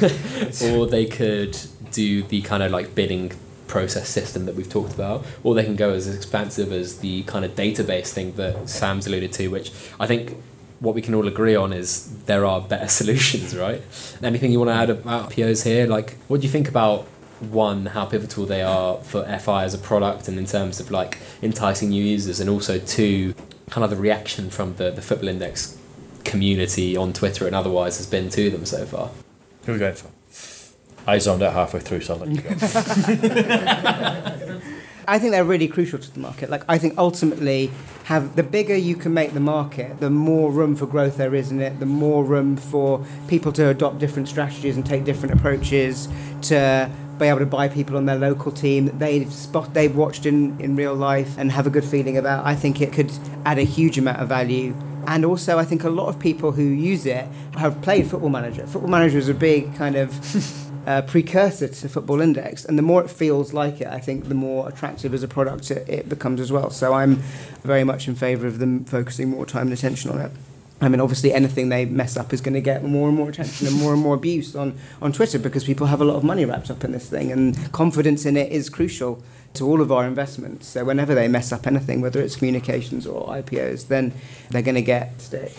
[0.64, 1.58] or they could
[1.90, 3.32] do the kind of like bidding
[3.66, 7.44] process system that we've talked about, or they can go as expansive as the kind
[7.44, 10.36] of database thing that Sam's alluded to, which I think
[10.78, 13.82] what we can all agree on is there are better solutions, right?
[14.22, 15.86] Anything you want to add about POs here?
[15.86, 17.06] Like, what do you think about
[17.40, 21.18] one, how pivotal they are for FI as a product and in terms of like
[21.42, 23.34] enticing new users, and also two,
[23.70, 25.78] kind of the reaction from the, the Football Index
[26.24, 29.10] community on Twitter and otherwise has been to them so far?
[29.64, 30.10] Who are we going for?
[31.08, 32.50] I zoned out halfway through, so I'll let you go.
[35.08, 36.50] I think they're really crucial to the market.
[36.50, 37.70] Like I think ultimately,
[38.04, 41.52] have the bigger you can make the market, the more room for growth there is
[41.52, 41.78] in it.
[41.78, 46.08] The more room for people to adopt different strategies and take different approaches
[46.42, 50.26] to be able to buy people on their local team that they've spot they've watched
[50.26, 52.44] in, in real life and have a good feeling about.
[52.44, 53.12] I think it could
[53.44, 54.74] add a huge amount of value.
[55.06, 57.26] And also, I think a lot of people who use it
[57.56, 58.66] have played Football Manager.
[58.66, 63.04] Football Manager is a big kind of uh, precursor to Football Index, and the more
[63.04, 66.40] it feels like it, I think the more attractive as a product it, it becomes
[66.40, 66.70] as well.
[66.70, 67.16] So I'm
[67.62, 70.32] very much in favour of them focusing more time and attention on it.
[70.80, 73.66] I mean, obviously, anything they mess up is going to get more and more attention
[73.66, 76.44] and more and more abuse on, on Twitter because people have a lot of money
[76.44, 79.22] wrapped up in this thing, and confidence in it is crucial
[79.54, 80.66] to all of our investments.
[80.68, 84.12] So whenever they mess up anything, whether it's communications or IPOs, then
[84.50, 85.52] they're going to get stick.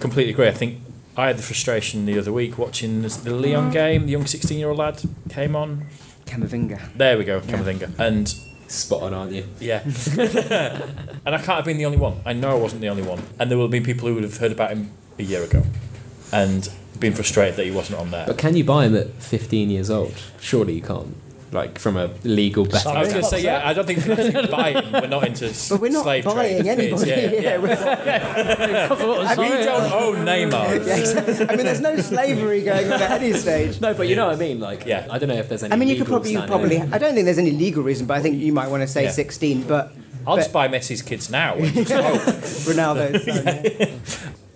[0.00, 0.48] Completely agree.
[0.48, 0.80] I think
[1.18, 4.06] I had the frustration the other week watching the the Leon game.
[4.06, 5.86] The young 16 year old lad came on.
[6.24, 6.92] Camavinga.
[6.94, 7.98] There we go, Camavinga.
[7.98, 8.34] And
[8.68, 9.44] Spot on, aren't you?
[9.60, 9.82] yeah.
[9.84, 12.20] and I can't have been the only one.
[12.24, 13.22] I know I wasn't the only one.
[13.38, 15.62] And there will have been people who would have heard about him a year ago
[16.32, 18.26] and been frustrated that he wasn't on there.
[18.26, 20.14] But can you buy him at 15 years old?
[20.40, 21.16] Surely you can't.
[21.56, 22.92] Like from a legal betting.
[22.92, 24.92] I was going to say, yeah, I don't think we can actually buy him.
[24.92, 26.66] We're not into s- But we're not slave buying trade.
[26.66, 27.10] anybody.
[27.10, 27.40] Yeah, yeah.
[27.40, 30.86] Yeah, we're- We don't own Neymar.
[30.86, 31.48] Yeah, exactly.
[31.48, 33.80] I mean, there's no slavery going on at any stage.
[33.80, 34.60] No, but you know what I mean.
[34.60, 35.06] Like, Yeah.
[35.10, 35.72] I don't know if there's any.
[35.72, 36.58] I mean, you could legal probably, you standing.
[36.80, 36.94] probably.
[36.94, 39.04] I don't think there's any legal reason, but I think you might want to say
[39.04, 39.10] Yeah.
[39.10, 39.62] 16.
[39.64, 39.92] But
[40.26, 41.54] I'll But- just buy Messi's kids now.
[41.54, 42.20] and just hope.
[42.76, 43.90] Ronaldo's yeah.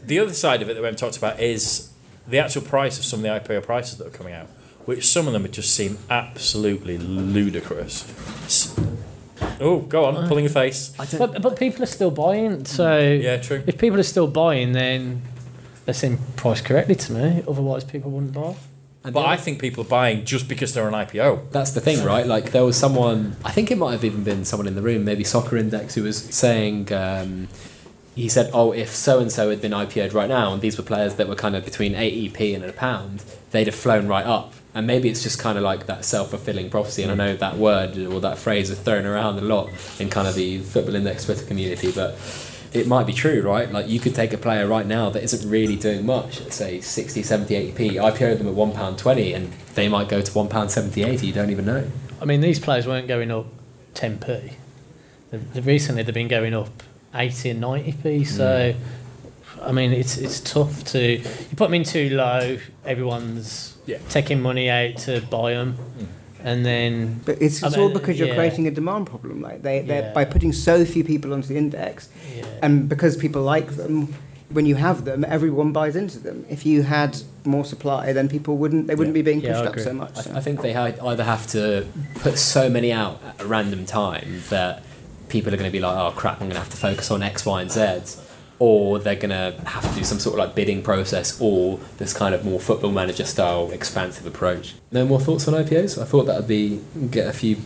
[0.05, 1.89] The other side of it that we haven't talked about is
[2.29, 4.49] the actual price of some of the IPO prices that are coming out,
[4.91, 8.05] which some of them would just seem absolutely ludicrous.
[9.61, 10.93] Oh, go on, pulling your face.
[11.17, 13.63] But, but people are still buying, so Yeah, true.
[13.69, 15.23] if people are still buying, then
[15.87, 17.45] they seem priced correctly to me.
[17.47, 18.57] Otherwise, people wouldn't buy.
[19.05, 21.53] and But I think people are buying just because they're an IPO.
[21.53, 22.27] That's the thing, right?
[22.27, 25.05] Like there was someone, I think it might have even been someone in the room,
[25.05, 27.47] maybe Soccer Index, who was saying, um,
[28.17, 30.83] he said, "Oh, if so and so had been IPO'd right now, and these were
[30.83, 33.23] players that were kind of between eight EP and a pound,
[33.53, 37.03] they'd have flown right up." And maybe it's just kind of like that self-fulfilling prophecy.
[37.03, 37.19] And I mm.
[37.19, 40.61] know that word or that phrase is thrown around a lot in kind of the
[40.61, 42.17] Football Index Twitter community, but
[42.73, 43.71] it might be true, right?
[43.71, 47.23] Like you could take a player right now that isn't really doing much, say 60,
[47.23, 51.51] 70, 80p, IPO them at £1.20 and they might go to £1.70, 80, you don't
[51.51, 51.91] even know.
[52.21, 53.47] I mean, these players weren't going up
[53.95, 54.55] 10p.
[55.31, 56.83] They've, they've recently they've been going up
[57.15, 58.27] 80 and 90p.
[58.27, 58.77] So, mm.
[59.63, 62.59] I mean, it's it's tough to you put them in too low.
[62.85, 63.99] Everyone's Yeah.
[64.09, 66.07] taking money out to buy them, mm.
[66.45, 68.35] and then But it's, I it's all mean, because you're yeah.
[68.37, 69.41] creating a demand problem.
[69.43, 70.13] Like they, they're Yeah.
[70.13, 74.15] by putting so few people onto the index, yeah, and because people like them,
[74.51, 76.45] when you have them, everyone buys into them.
[76.49, 79.67] If you had more supply, then people wouldn't they wouldn't be being Yeah, pushed I
[79.67, 79.85] up agree.
[79.85, 80.19] so much.
[80.19, 80.33] I, so.
[80.35, 84.43] I think they ha- either have to put so many out at a random time
[84.49, 84.83] that
[85.29, 87.23] people are going to be like, oh crap, I'm going to have to focus on
[87.23, 88.21] X, Y, and Z.
[88.63, 92.13] Or they're going to have to do some sort of like bidding process or this
[92.13, 94.75] kind of more football manager style expansive approach.
[94.93, 96.01] No more thoughts on IPOs?
[96.01, 97.57] I thought that would be get a few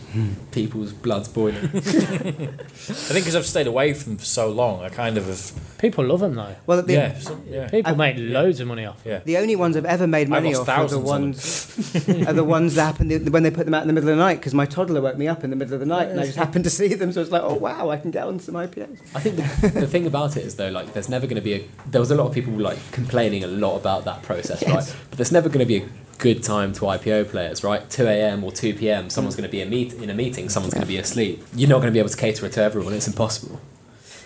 [0.51, 1.65] people's bloods boiling.
[1.65, 5.51] I think because I've stayed away from them for so long, I kind of have.
[5.79, 6.55] people love them though.
[6.65, 7.67] well, the, yeah, some, yeah.
[7.69, 9.01] People I've- make loads of money off.
[9.03, 9.19] Yeah.
[9.25, 12.33] the only ones I've ever made money lost off are the thousands on ones are
[12.33, 14.35] the ones that happen when they put them out in the middle of the night
[14.35, 16.37] because my toddler woke me up in the middle of the night and I just
[16.37, 17.11] happened to see them.
[17.11, 18.99] So it's like, oh wow, I can get on some IPOs.
[19.13, 21.53] I think the, the thing about it is though, like, there's never going to be
[21.53, 21.67] a.
[21.87, 24.95] There was a lot of people like complaining a lot about that process, right?
[25.09, 27.89] But there's never going to be a good time to IPO players, right?
[27.89, 28.43] 2 a.m.
[28.43, 29.09] or 2 p.m.
[29.09, 30.49] Someone's going to be a meet in a meeting.
[30.49, 31.43] Someone's going to be asleep.
[31.55, 32.93] You're not going to be able to cater it to everyone.
[32.93, 33.59] It's impossible.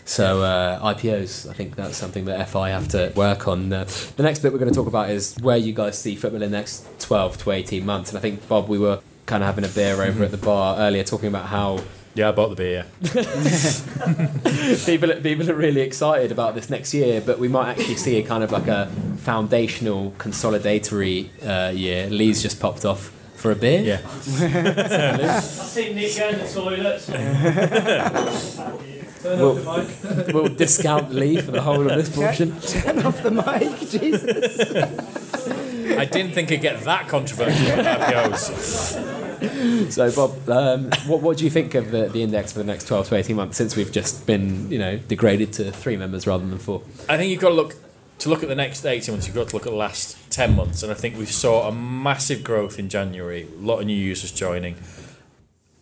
[0.06, 3.72] So uh, IPOs, I think that's something that FI have to work on.
[3.72, 3.84] Uh,
[4.17, 6.52] the next bit we're going to talk about is where you guys see football in
[6.52, 8.10] the next 12 to 18 months.
[8.10, 10.80] And I think Bob, we were kind of having a beer over at the bar
[10.80, 11.82] earlier, talking about how
[12.19, 12.86] Yeah, I bought the beer.
[14.86, 18.23] people people are really excited about this next year, but we might actually see a
[18.23, 18.88] kind of like a
[19.19, 22.10] foundational consolidatory uh, year.
[22.10, 23.79] Lee's just popped off for a beer.
[23.79, 24.01] Yeah.
[24.03, 27.10] I've seen Nick go in the toilet.
[29.21, 29.55] We'll,
[30.34, 32.58] we'll discount Lee for the whole of this portion.
[32.62, 35.49] Turn off the mic, Jesus.
[35.99, 39.18] I didn't think it'd get that controversial about IPOs.
[39.89, 42.88] So, Bob, um, what, what do you think of the, the index for the next
[42.88, 46.45] 12 to 18 months since we've just been, you know, degraded to three members rather
[46.45, 46.84] than four?
[47.08, 47.75] I think you've got to look
[48.19, 49.28] to look at the next 18 months.
[49.28, 51.71] You've got to look at the last 10 months, and I think we saw a
[51.71, 53.47] massive growth in January.
[53.58, 54.75] A lot of new users joining.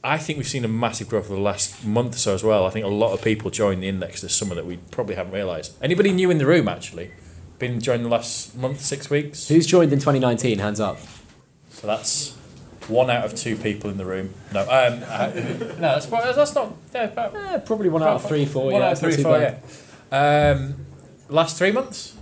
[0.04, 2.66] I think we've seen a massive growth over the last month or so as well.
[2.66, 5.34] I think a lot of people joined the index this summer that we probably haven't
[5.34, 5.76] realised.
[5.82, 7.12] Anybody new in the room actually?
[7.60, 9.48] Been joining the last month, six weeks?
[9.48, 10.60] Who's joined in 2019?
[10.60, 11.00] Hands up.
[11.72, 12.37] So that's
[12.90, 14.34] one out of two people in the room.
[14.54, 16.74] No, um, uh, no, that's, probably, that's not.
[16.94, 18.66] Yeah, about, Eh, probably one out of three, four.
[18.66, 19.38] one yeah, out of three, four.
[19.40, 19.62] bad.
[20.12, 20.52] Yeah.
[20.58, 20.76] Um,
[21.30, 22.16] last three months.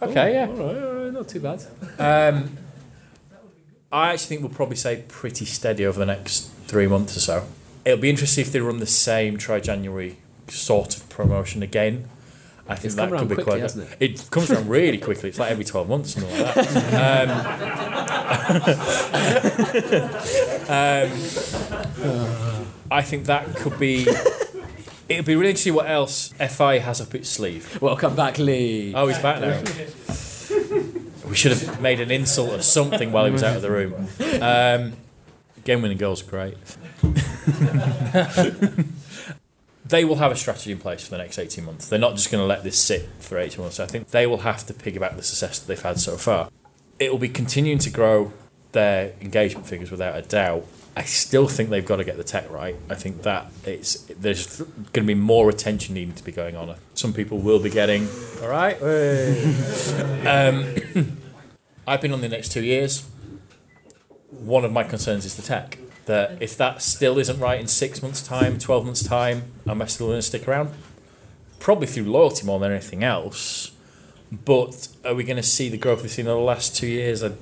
[0.00, 0.48] Okay, yeah.
[0.48, 1.64] All right, all right, not too bad.
[1.98, 2.58] Um,
[3.92, 7.46] I actually think we'll probably say pretty steady over the next three months or so.
[7.84, 10.16] It'll be interesting if they run the same try January
[10.48, 12.08] sort of promotion again.
[12.68, 13.60] I think It's that could be quickly, quite.
[13.62, 15.28] hasn't It comes around really quickly.
[15.30, 17.82] It's like every twelve months, something like that.
[20.68, 24.06] Um, um, I think that could be.
[25.08, 27.80] It'd be really interesting what else FI has up its sleeve.
[27.82, 28.94] Welcome back, Lee.
[28.94, 29.60] Oh, he's back now.
[31.28, 34.08] We should have made an insult or something while he was out of the room.
[34.40, 34.92] Um,
[35.64, 36.56] game winning goals, great.
[39.92, 41.88] they will have a strategy in place for the next 18 months.
[41.88, 43.78] They're not just going to let this sit for 18 months.
[43.78, 46.48] I think they will have to piggyback the success that they've had so far.
[46.98, 48.32] It will be continuing to grow
[48.72, 50.66] their engagement figures without a doubt.
[50.96, 52.74] I still think they've got to get the tech right.
[52.88, 56.74] I think that it's there's going to be more attention needing to be going on.
[56.94, 58.08] Some people will be getting
[58.42, 58.80] all right.
[60.26, 60.74] um,
[61.86, 63.06] I've been on the next two years.
[64.30, 65.76] One of my concerns is the tech.
[66.06, 69.86] That if that still isn't right in six months' time, twelve months' time, am I
[69.86, 70.74] still going to stick around?
[71.60, 73.70] Probably through loyalty more than anything else.
[74.32, 77.22] But are we going to see the growth we've seen in the last two years?
[77.22, 77.32] I,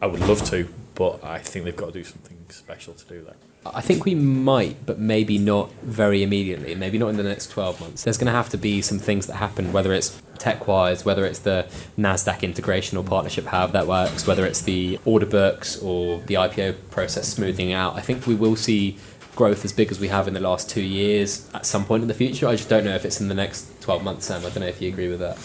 [0.00, 3.22] I would love to, but I think they've got to do something special to do
[3.24, 3.36] that.
[3.66, 7.80] I think we might, but maybe not very immediately, maybe not in the next 12
[7.80, 8.04] months.
[8.04, 11.24] There's going to have to be some things that happen, whether it's tech wise, whether
[11.24, 16.20] it's the NASDAQ integration or partnership, however that works, whether it's the order books or
[16.20, 17.96] the IPO process smoothing out.
[17.96, 18.98] I think we will see
[19.34, 22.08] growth as big as we have in the last two years at some point in
[22.08, 22.46] the future.
[22.46, 24.40] I just don't know if it's in the next 12 months, Sam.
[24.44, 25.38] I don't know if you agree with that.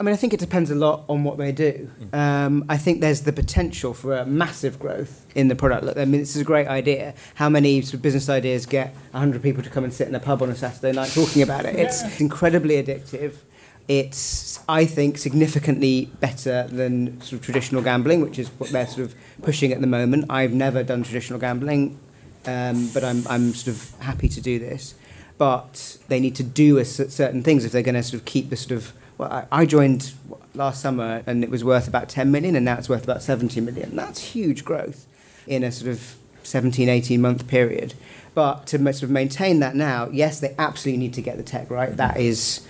[0.00, 1.90] I mean, I think it depends a lot on what they do.
[2.14, 5.84] Um, I think there's the potential for a massive growth in the product.
[5.84, 7.12] Look, I mean, this is a great idea.
[7.34, 10.20] How many sort of business ideas get 100 people to come and sit in a
[10.20, 11.76] pub on a Saturday night talking about it?
[11.76, 13.34] It's incredibly addictive.
[13.88, 19.00] It's, I think, significantly better than sort of traditional gambling, which is what they're sort
[19.00, 20.30] of pushing at the moment.
[20.30, 21.98] I've never done traditional gambling,
[22.46, 24.94] um, but I'm, I'm sort of happy to do this.
[25.36, 28.48] But they need to do a, certain things if they're going to sort of keep
[28.48, 30.14] the sort of well, I, I joined
[30.54, 33.60] last summer and it was worth about 10 million and now it's worth about 70
[33.60, 33.94] million.
[33.94, 35.06] That's huge growth
[35.46, 37.92] in a sort of 17, 18 month period.
[38.34, 41.70] But to sort of maintain that now, yes, they absolutely need to get the tech
[41.70, 41.94] right.
[41.94, 42.66] That is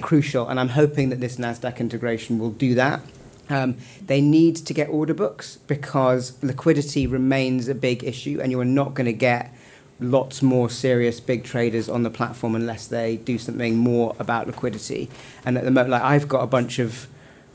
[0.00, 0.48] crucial.
[0.48, 3.02] And I'm hoping that this NASDAQ integration will do that.
[3.48, 8.58] Um, they need to get order books because liquidity remains a big issue and you
[8.58, 9.54] are not going to get
[9.98, 15.08] lots more serious big traders on the platform unless they do something more about liquidity.
[15.44, 17.08] And at the moment, like I've got a bunch of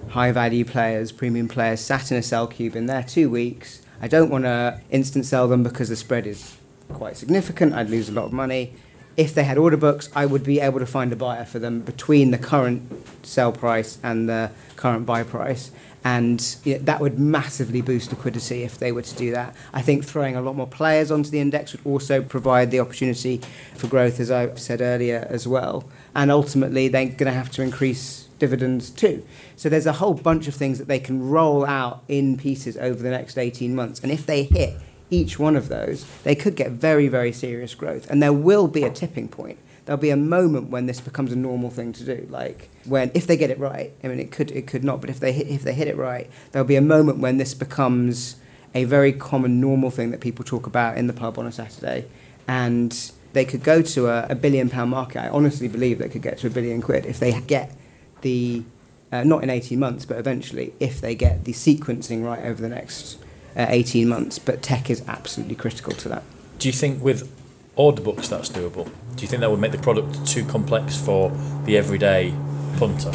[0.09, 3.81] high value players, premium players, sat in a sell queue in there two weeks.
[4.01, 6.57] I don't want to instant sell them because the spread is
[6.89, 7.73] quite significant.
[7.73, 8.73] I'd lose a lot of money.
[9.17, 11.81] If they had order books, I would be able to find a buyer for them
[11.81, 12.81] between the current
[13.23, 15.69] sell price and the current buy price
[16.03, 19.55] and you know, that would massively boost liquidity if they were to do that.
[19.73, 23.41] I think throwing a lot more players onto the index would also provide the opportunity
[23.75, 25.83] for growth, as I said earlier, as well.
[26.15, 29.23] And ultimately, they're going to have to increase dividends too.
[29.55, 33.03] So there's a whole bunch of things that they can roll out in pieces over
[33.03, 33.99] the next 18 months.
[33.99, 34.79] And if they hit
[35.11, 38.09] each one of those, they could get very, very serious growth.
[38.09, 41.35] And there will be a tipping point there'll be a moment when this becomes a
[41.35, 42.27] normal thing to do.
[42.29, 45.09] Like when, if they get it right, I mean, it could, it could not, but
[45.09, 48.35] if they hit, if they hit it right, there'll be a moment when this becomes
[48.73, 52.05] a very common, normal thing that people talk about in the pub on a Saturday,
[52.47, 55.23] and they could go to a, a billion pound market.
[55.23, 57.75] I honestly believe they could get to a billion quid if they get
[58.21, 58.63] the,
[59.11, 62.69] uh, not in 18 months, but eventually, if they get the sequencing right over the
[62.69, 63.17] next
[63.55, 64.39] uh, 18 months.
[64.39, 66.23] But tech is absolutely critical to that.
[66.59, 67.29] Do you think with
[67.75, 68.89] order books that's doable?
[69.15, 71.31] Do you think that would make the product too complex for
[71.65, 72.33] the everyday
[72.77, 73.11] punter?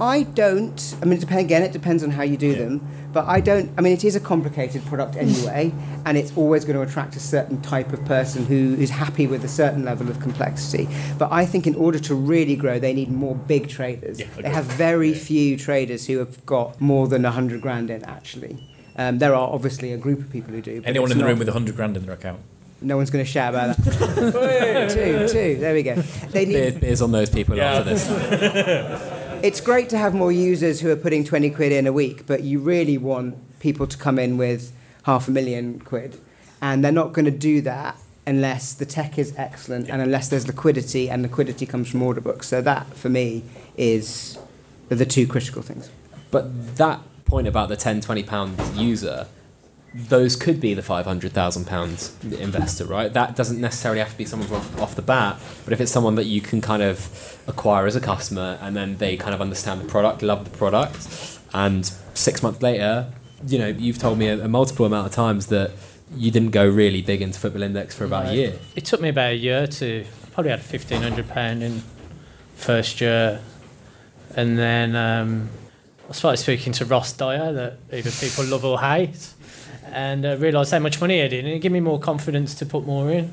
[0.00, 0.96] I don't.
[1.00, 2.58] I mean, it depend, again, it depends on how you do Yeah.
[2.58, 2.80] them.
[3.12, 3.70] But I don't.
[3.76, 5.70] I mean, it is a complicated product anyway,
[6.06, 9.44] and it's always going to attract a certain type of person who is happy with
[9.44, 10.88] a certain level of complexity.
[11.18, 14.18] But I think in order to really grow, they need more big traders.
[14.18, 15.18] Yeah, they have very Yeah.
[15.18, 18.02] few traders who have got more than hundred grand in.
[18.04, 18.56] Actually,
[18.96, 20.80] um, there are obviously a group of people who do.
[20.84, 22.40] Anyone in the not- room with 100 grand in their account?
[22.82, 24.90] No one's going to shout about that.
[24.92, 25.56] two, two.
[25.60, 25.94] There we go.
[25.96, 27.72] They need, Beer, beers on those people Yeah.
[27.74, 28.08] after this.
[29.42, 32.42] it's great to have more users who are putting 20 quid in a week, but
[32.42, 34.72] you really want people to come in with
[35.04, 36.18] half a million quid.
[36.60, 40.46] And they're not going to do that unless the tech is excellent and unless there's
[40.46, 42.46] liquidity, and liquidity comes from order books.
[42.48, 43.42] So, that for me
[43.76, 44.38] is
[44.88, 45.90] the two critical things.
[46.30, 49.26] But that point about the 10, 20 pound user,
[49.94, 53.12] those could be the 500,000 pounds investor, right?
[53.12, 56.14] That doesn't necessarily have to be someone off, off the bat, but if it's someone
[56.14, 59.80] that you can kind of acquire as a customer and then they kind of understand
[59.80, 63.12] the product, love the product, and six months later,
[63.46, 65.72] you know, you've told me a, a multiple amount of times that
[66.16, 68.58] you didn't go really big into Football Index for about a year.
[68.76, 71.82] It took me about a year to probably had fifteen hundred pound in
[72.56, 73.40] first year,
[74.36, 75.48] and then um,
[76.08, 79.32] I started speaking to Ross Dyer that either people love or hate,
[79.92, 82.66] and uh, realised how much money I did, and it gave me more confidence to
[82.66, 83.32] put more in.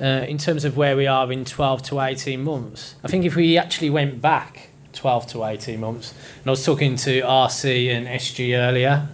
[0.00, 3.36] Uh, in terms of where we are in 12 to 18 months, I think if
[3.36, 8.06] we actually went back 12 to 18 months, and I was talking to RC and
[8.06, 9.08] SG earlier,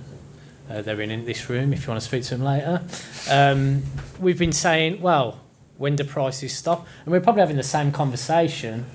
[0.71, 2.83] uh, they're in, this room if you want to speak to them later.
[3.31, 3.83] Um,
[4.21, 5.41] we've been saying, well,
[5.79, 6.87] when do prices stop?
[7.05, 8.87] And we're probably having the same conversation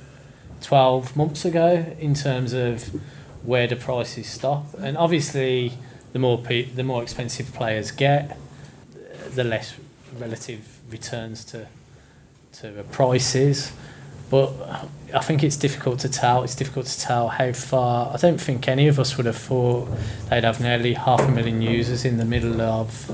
[0.62, 2.90] 12 months ago in terms of
[3.44, 4.74] where the prices stop.
[4.76, 5.74] And obviously,
[6.14, 8.38] the more pe- the more expensive players get,
[9.34, 9.76] the less
[10.20, 11.68] relative returns to
[12.54, 13.72] to prices.
[14.30, 14.54] But
[15.14, 16.44] I think it's difficult to tell.
[16.44, 18.14] It's difficult to tell how far.
[18.14, 19.90] I don't think any of us would have thought
[20.30, 23.12] they'd have nearly half a million users in the middle of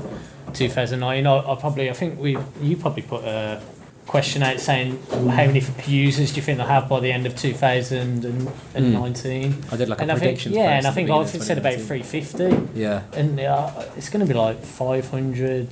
[0.54, 1.26] 2009.
[1.26, 3.60] I, I probably, I think we, you probably put a
[4.08, 7.36] question out saying how many users do you think they'll have by the end of
[7.36, 9.64] 2019?
[9.70, 10.52] I did like and a I think, prediction.
[10.54, 13.02] yeah, and I think I said about 350 Yeah.
[13.12, 15.68] and uh, it's going to be like 500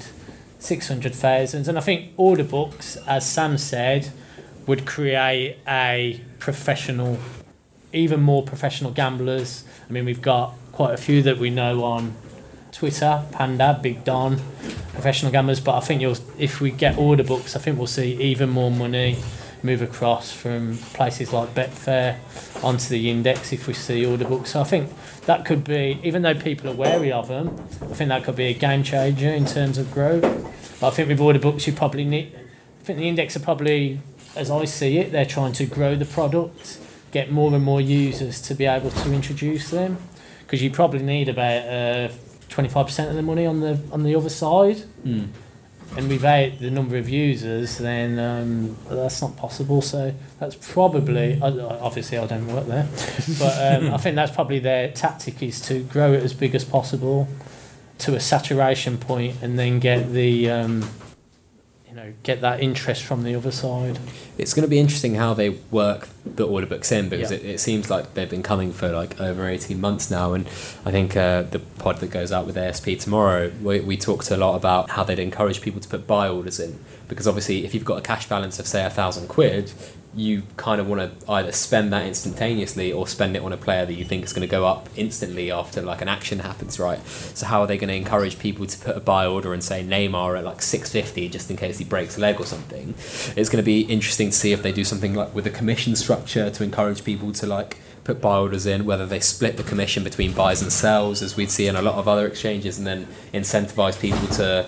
[0.59, 4.11] 600,000 and I think order books as Sam said
[4.67, 7.19] would create a professional
[7.93, 12.15] even more professional gamblers I mean we've got quite a few that we know on
[12.77, 14.37] Twitter, Panda, Big Don,
[14.93, 15.61] professional gamblers.
[15.61, 18.71] But I think you'll, if we get order books, I think we'll see even more
[18.71, 19.17] money
[19.63, 22.19] move across from places like Betfair
[22.63, 24.51] onto the index if we see order books.
[24.51, 27.49] So I think that could be, even though people are wary of them,
[27.83, 30.23] I think that could be a game changer in terms of growth.
[30.79, 32.35] But I think with order books, you probably need.
[32.35, 34.01] I think the index are probably,
[34.37, 36.79] as I see it, they're trying to grow the product,
[37.11, 39.97] get more and more users to be able to introduce them,
[40.41, 42.09] because you probably need about uh,
[42.49, 44.83] twenty five percent of the money on the on the other side.
[45.05, 45.29] Mm.
[45.97, 49.81] And without the number of users, then um, that's not possible.
[49.81, 52.87] So that's probably, obviously, I don't work there,
[53.39, 56.65] but um, I think that's probably their tactic is to grow it as big as
[56.65, 57.29] possible
[57.99, 60.91] to a saturation point, and then get the, um,
[61.97, 63.99] know, get that interest from the other side.
[64.39, 67.39] It's going to be interesting how they work the order books in because Yeah.
[67.39, 70.33] it, it seems like they've been coming for like over 18 months now.
[70.35, 70.47] And
[70.85, 74.37] I think uh, the pod that goes out with ASP tomorrow, we, we talked a
[74.37, 76.79] lot about how they'd encourage people to put buy orders in.
[77.09, 79.73] Because obviously, if you've got a cash balance of, say, a thousand quid,
[80.17, 83.85] you kind of want to either spend that instantaneously or spend it on a player
[83.85, 87.07] that you think is going to go up instantly after like an action happens, right?
[87.07, 89.85] So how are they going to encourage people to put a buy order and say
[89.85, 92.95] Neymar at like 650 just in case he breaks a leg or something?
[93.37, 95.95] It's going to be interesting to see if they do something like with a commission
[95.97, 100.03] structure to encourage people to like put buy orders in, whether they split the commission
[100.03, 103.07] between buys and sells as we'd see in a lot of other exchanges and then
[103.35, 104.67] incentivize people to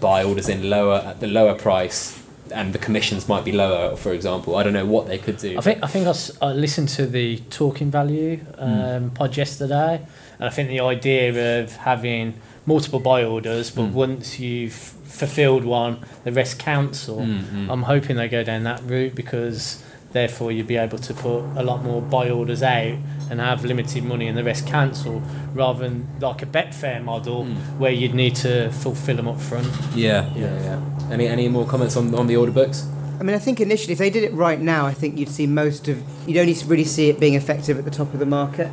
[0.00, 2.22] buy orders in lower at the lower price
[2.54, 4.54] and the commissions might be lower, for example.
[4.56, 5.58] I don't know what they could do.
[5.58, 10.00] I think I think I, s- I listened to the Talking Value um, pod yesterday,
[10.38, 13.92] and I think the idea of having multiple buy orders, but Mm.
[13.92, 17.18] once you've fulfilled one, the rest cancel.
[17.18, 17.68] Mm, mm.
[17.70, 19.82] I'm hoping they go down that route because
[20.16, 22.94] therefore you'd be able to put a lot more buy orders out
[23.30, 25.20] and have limited money and the rest cancel
[25.54, 27.54] rather than like a Betfair model Mm.
[27.78, 29.68] where you'd need to fulfill them up front.
[29.94, 30.42] Yeah, Yeah.
[30.44, 31.12] yeah, yeah.
[31.12, 32.86] Any any more comments on, on the order books?
[33.18, 35.46] I mean, I think initially, if they did it right now, I think you'd see
[35.46, 35.96] most of.
[36.26, 38.68] You'd only really see it being effective at the top of the market.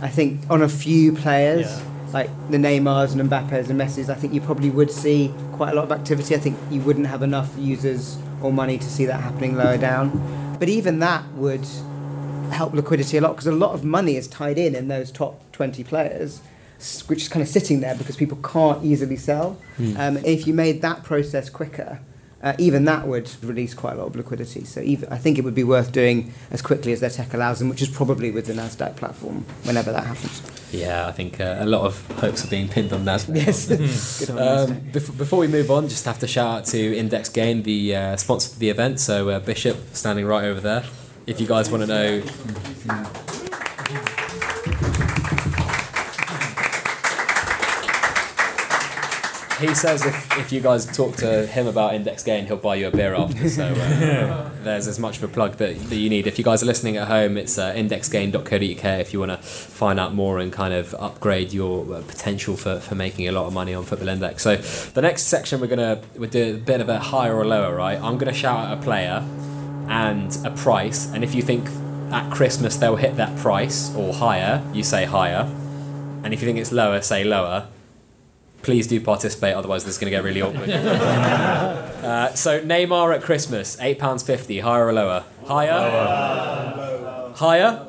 [0.00, 1.78] I think on a few players, Yeah.
[2.18, 5.74] like the Neymars and Mbappes and Messis, I think you probably would see quite a
[5.74, 6.34] lot of activity.
[6.36, 10.06] I think you wouldn't have enough users or money to see that happening lower down.
[10.60, 11.66] But even that would
[12.52, 15.40] help liquidity a lot because a lot of money is tied in in those top
[15.52, 16.40] 20 players,
[17.06, 19.58] which is kind of sitting there because people can't easily sell.
[19.96, 22.00] Um, if you made that process quicker,
[22.42, 24.64] uh, even that would release quite a lot of liquidity.
[24.64, 27.58] So even, I think it would be worth doing as quickly as their tech allows
[27.58, 30.42] them, which is probably with the Nasdaq platform whenever that happens.
[30.72, 33.26] Yeah, I think uh, a lot of hopes are being pinned on that.
[33.28, 33.66] Yes.
[34.20, 34.44] Good on Um,
[34.76, 34.92] Nasdaq.
[34.92, 38.16] before, before we move on, just have to shout out to Index Gain, the uh,
[38.16, 39.00] sponsor of the event.
[39.00, 40.84] So uh, Bishop standing right over there.
[41.26, 42.22] If you guys want to know,
[49.60, 52.88] he says if, if you guys talk to him about Index Gain, he'll buy you
[52.88, 53.48] a beer after.
[53.48, 56.26] So uh, there's as much of a plug that, that you need.
[56.26, 60.00] If you guys are listening at home, it's uh, indexgain.co.uk if you want to find
[60.00, 63.52] out more and kind of upgrade your uh, potential for, for making a lot of
[63.52, 64.42] money on Football Index.
[64.42, 67.74] So the next section we're gonna we'll do a bit of a higher or lower,
[67.74, 68.00] right?
[68.00, 69.24] I'm gonna shout out a player
[69.88, 71.68] and a price, and if you think
[72.12, 75.50] at Christmas they'll hit that price or higher, you say higher,
[76.22, 77.68] and if you think it's lower, say lower.
[78.62, 80.68] Please do participate, otherwise this is going to get really awkward.
[80.70, 85.24] uh, so Neymar at Christmas, eight pounds fifty, higher or lower?
[85.46, 87.32] Higher.
[87.34, 87.86] Higher.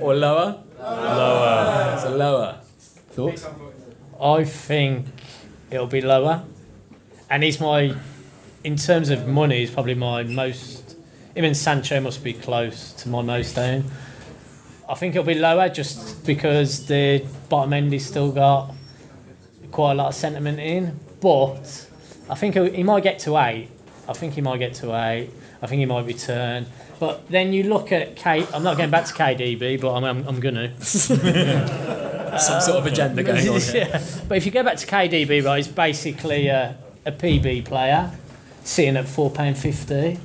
[0.00, 0.62] or lower?
[0.78, 1.98] Lower.
[2.00, 2.60] So lower.
[3.10, 3.46] Thoughts?
[4.20, 5.06] I think
[5.70, 6.44] it'll be lower.
[7.30, 7.94] And he's my,
[8.64, 10.96] in terms of money, he's probably my most,
[11.36, 13.84] even Sancho must be close to my most own.
[14.88, 18.74] I think it'll be lower just because the bottom end he's still got
[19.70, 20.98] quite a lot of sentiment in.
[21.20, 21.86] But
[22.30, 23.68] I think he might get to eight.
[24.08, 25.30] I think he might get to eight.
[25.60, 26.66] I think he might return.
[26.98, 28.46] But then you look at K.
[28.52, 32.38] I'm not going back to KDB, but I'm, I'm, I'm going to.
[32.38, 33.74] Some sort of agenda going on here.
[33.74, 34.04] yeah.
[34.28, 38.12] But if you go back to KDB, right, he's basically a, a PB player
[38.64, 40.18] sitting at £4.50,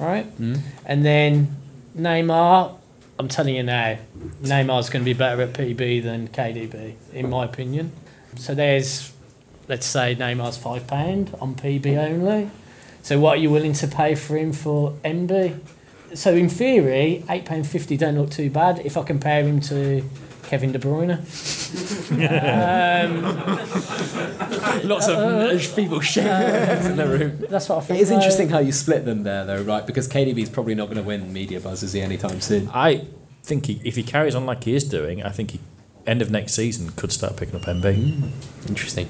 [0.00, 0.24] right?
[0.24, 0.54] Hmm.
[0.84, 1.56] And then
[1.96, 2.77] Neymar,
[3.18, 3.98] I'm telling you now,
[4.42, 7.92] Neymar's going to be better at PB than KDB, in my opinion.
[8.36, 9.12] So there's,
[9.66, 12.50] let's say, Neymar's £5 on PB only.
[13.02, 15.58] So what are you willing to pay for him for MB?
[16.14, 20.08] So in theory, £8.50 don't look too bad if I compare him to
[20.48, 21.12] Kevin De Bruyne.
[22.10, 23.22] um,
[24.88, 27.44] Lots of people shaking their heads in the room.
[27.50, 28.00] that's what I think.
[28.00, 29.86] It is interesting how you split them there, though, right?
[29.86, 32.70] Because KDB is probably not going to win media buzz, is he, anytime soon?
[32.72, 33.04] I
[33.42, 35.60] think he, if he carries on like he is doing, I think he,
[36.08, 37.94] end of next season could start picking up MB.
[37.94, 38.68] Hmm.
[38.68, 39.08] Interesting.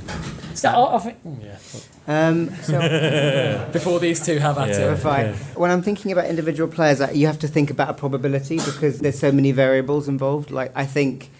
[0.54, 1.58] So, I, I yeah.
[2.06, 4.94] Um, so Before these two have at Yeah.
[4.94, 5.04] it.
[5.04, 5.34] Right.
[5.56, 9.18] When I'm thinking about individual players, you have to think about a probability because there's
[9.18, 10.50] so many variables involved.
[10.50, 11.30] Like I think,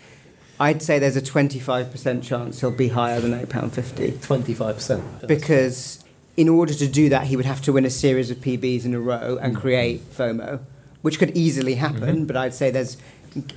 [0.61, 5.26] I'd say there's a 25% chance he'll be higher than eight pound fifty Twenty-five percent.
[5.26, 6.04] because
[6.36, 8.94] in order to do that, he would have to win a series of PBs in
[8.94, 9.61] a row and hmm.
[9.61, 10.61] create FOMO,
[11.02, 12.16] which could easily happen.
[12.16, 12.24] Mm-hmm.
[12.24, 12.96] But I'd say there's,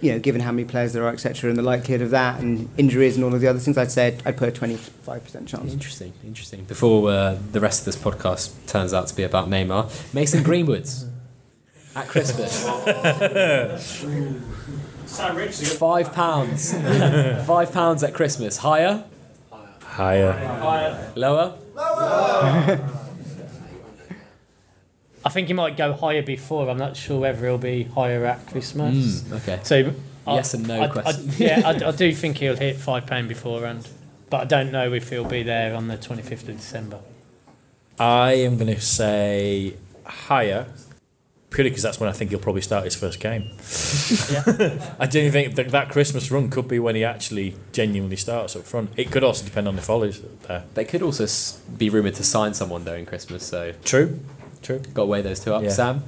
[0.02, 2.70] you know, given how many players there are, etc., and the likelihood of that, and
[2.78, 5.74] injuries and all of the other things, I'd say I'd put a 25% chance.
[5.74, 6.64] Interesting, interesting.
[6.66, 11.08] Before uh, the rest of this podcast turns out to be about Neymar, Mason Greenwoods
[11.96, 12.64] at Christmas.
[15.78, 16.74] Five pounds.
[17.46, 18.58] Five pounds at Christmas.
[18.58, 19.04] Higher?
[19.82, 21.12] Higher.
[21.16, 21.58] lower.
[21.76, 22.90] Lower?
[25.24, 26.70] I think he might go higher before.
[26.70, 29.22] I'm not sure whether he'll be higher at Christmas.
[29.22, 29.60] Mm, okay.
[29.64, 29.94] So,
[30.28, 31.30] I- Yes and no I, question.
[31.30, 33.88] I, yeah, I, I do think he'll hit five pound beforehand,
[34.30, 37.00] but I don't know if he'll be there on the 25th of December.
[38.00, 40.68] I am going to say higher,
[41.50, 43.52] purely because that's when I think he'll probably start his first game.
[44.32, 44.96] Yeah.
[45.00, 48.64] I genuinely think that that Christmas run could be when he actually genuinely starts up
[48.64, 48.92] front.
[48.98, 50.64] It could also depend on the follies there.
[50.74, 51.28] They could also
[51.78, 54.20] be rumoured to sign someone during Christmas, so True,
[54.62, 54.80] true.
[54.94, 55.64] got to weigh those two up.
[55.64, 55.70] Yeah.
[55.70, 56.04] Sam?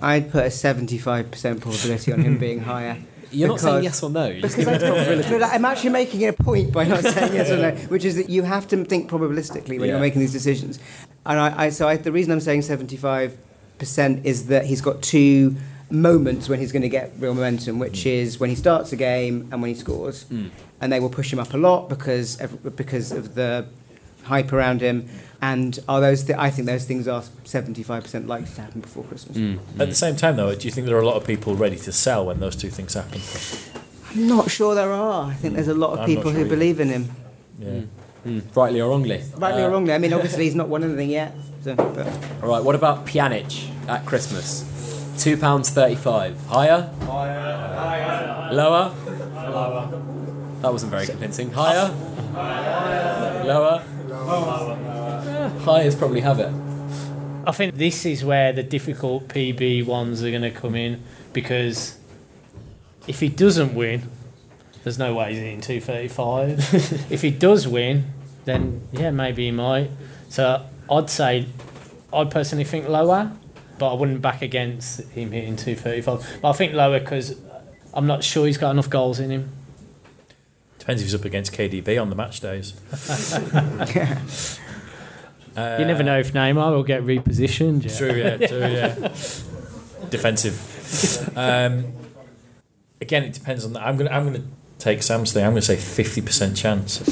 [0.00, 2.96] I'd put a 75% probability on him being higher.
[3.30, 4.26] You're not saying yes or no.
[4.26, 5.30] You're Because giving that's a probability.
[5.30, 8.16] but I'm actually making it a point by not saying yes or no, which is
[8.16, 9.86] that you have to think probabilistically when Yeah.
[9.94, 10.78] you're making these decisions.
[11.24, 15.56] And I, I so I, the reason I'm saying 75% is that he's got two
[15.90, 19.48] moments when he's going to get real momentum, which is when he starts a game
[19.52, 20.50] and when he scores, Mm.
[20.80, 22.36] and they will push him up a lot because
[22.76, 23.66] because of the
[24.24, 25.08] hype around him.
[25.40, 26.22] And are those?
[26.24, 29.36] Th- I think those things are 75% likely to happen before Christmas.
[29.36, 31.56] Mm, At the same time, though, do you think there are a lot of people
[31.56, 33.20] ready to sell when those two things happen?
[34.14, 35.30] I'm not sure there are.
[35.30, 36.48] I think there's a lot of I'm people sure who either.
[36.48, 37.10] believe in him.
[37.58, 37.80] Yeah.
[38.24, 39.20] Mm, rightly or wrongly.
[39.36, 39.92] Rightly Uh, or wrongly.
[39.94, 41.34] I mean, obviously he's not won anything yet.
[41.64, 42.06] So, but
[42.42, 44.64] All right, what about Pjanic at Christmas?
[45.18, 46.40] Two pounds thirty-five.
[46.46, 46.88] Higher?
[48.52, 48.94] Lower?
[49.34, 49.88] Lower.
[50.60, 51.50] That wasn't very convincing.
[51.52, 51.88] Higher?
[53.44, 53.82] Lower?
[55.64, 56.52] Highers probably have it.
[57.46, 61.02] I think this is where the difficult PB ones are going to come in
[61.32, 61.98] because
[63.06, 64.08] if he doesn't win,
[64.84, 67.10] there's no way he's in 235.
[67.12, 68.12] if he does win,
[68.44, 69.90] then yeah, maybe he might.
[70.28, 71.46] So I'd say,
[72.12, 73.32] I personally think lower,
[73.78, 76.40] but I wouldn't back against him hitting 235.
[76.42, 77.38] But I think lower because
[77.94, 79.48] I'm not sure he's got enough goals in him.
[80.82, 82.74] Depends if he's up against KDB on the match days.
[85.56, 87.84] Uh, you never know if Neymar will get repositioned.
[87.84, 87.96] Yeah.
[87.96, 90.08] True, yeah, true, yeah.
[90.10, 90.70] Defensive.
[91.36, 91.94] Um,
[93.00, 93.86] again, it depends on that.
[93.86, 94.42] I'm gonna, I'm gonna
[94.82, 95.44] take Sam's thing.
[95.44, 96.98] I'm gonna say fifty percent chance.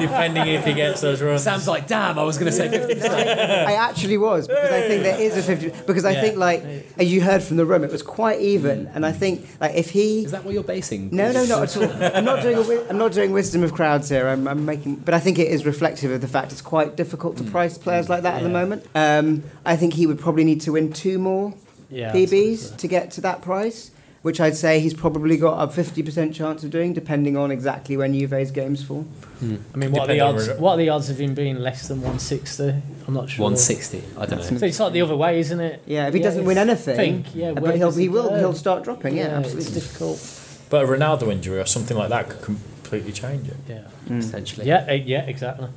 [0.00, 1.42] Depending if he gets those runs.
[1.42, 3.04] Sam's like, damn, I was going to say 50%.
[3.10, 5.70] I actually was because I think there is a fifty.
[5.86, 6.20] Because I Yeah.
[6.20, 6.62] think like
[6.98, 9.90] as you heard from the room, it was quite even, and I think like if
[9.90, 10.24] he.
[10.24, 11.10] Is that what you're basing?
[11.12, 11.90] No, no, not at all.
[12.14, 12.56] I'm not doing.
[12.58, 14.28] A, wi- I'm not doing wisdom of crowds here.
[14.28, 17.36] I'm, I'm making, but I think it is reflective of the fact it's quite difficult
[17.38, 18.84] to price players like that at the moment.
[18.94, 21.54] Um, I think he would probably need to win two more
[21.90, 23.90] Yeah, PBs to get to that price,
[24.24, 28.14] which I'd say he's probably got a 50% chance of doing, depending on exactly when
[28.18, 29.06] Juve's games fall.
[29.42, 30.48] I mean, what are the odds?
[30.58, 32.68] What are the odds of him being less than 160?
[33.06, 33.42] I'm not sure.
[33.42, 34.02] 160.
[34.16, 34.56] I don't know.
[34.58, 35.82] So it's like the other way, isn't it?
[35.84, 38.34] Yeah, if he Yeah, doesn't win anything, think, yeah, but he'll, does he will.
[38.34, 39.14] He'll start dropping.
[39.14, 39.74] Yeah, It's absolutely.
[39.74, 40.40] difficult.
[40.70, 43.56] But a Ronaldo injury or something like that could completely change it.
[43.68, 43.82] Yeah.
[44.08, 44.24] Mm.
[44.24, 44.66] Potentially.
[44.66, 44.86] Yeah.
[44.88, 45.26] eh, Yeah.
[45.26, 45.68] Exactly.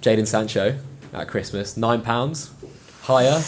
[0.00, 0.78] Jadon Sancho
[1.12, 2.52] at Christmas, nine pounds.
[3.02, 3.42] Higher.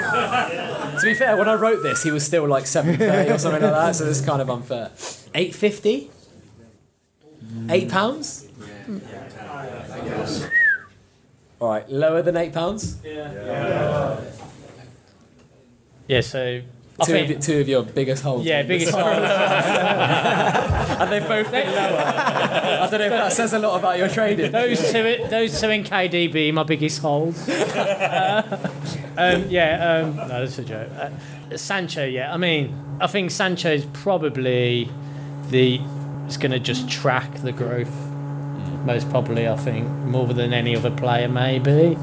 [0.00, 3.62] To be fair, when I wrote this, he was still like seven thirty or something
[3.62, 4.90] like that, so this is kind of unfair.
[5.34, 6.10] Eight fifty.
[7.68, 8.46] Eight pounds.
[11.60, 12.98] All right, lower than eight pounds.
[13.04, 14.20] Yeah.
[16.08, 16.62] Yeah, so
[17.06, 17.38] Two of, think.
[17.40, 18.44] y- two of your biggest holes.
[18.44, 19.02] Yeah, biggest hole.
[21.00, 22.02] and they've both been lower.
[22.04, 24.52] I don't know if that says a lot about your trading.
[24.52, 27.48] Those two, those two in KDB, my biggest holes.
[27.48, 30.90] um, yeah, um, no, that's a joke.
[30.92, 31.10] Uh,
[31.56, 32.32] Sancho, yeah.
[32.32, 34.88] I mean, I think Sancho's probably
[35.50, 35.80] the
[36.28, 37.92] is going to just track the growth.
[38.84, 41.98] Most probably, I think more than any other player, maybe.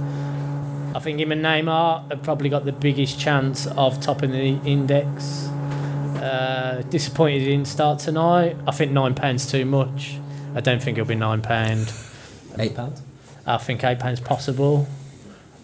[0.97, 5.45] I think him and Neymar have probably got the biggest chance of topping the index.
[5.45, 8.57] Uh, disappointed he didn't start tonight.
[8.67, 10.17] I think nine pounds too much.
[10.55, 11.93] I don't think it'll be nine pound.
[12.57, 13.03] Eight pounds.
[13.45, 14.87] I think eight pounds possible.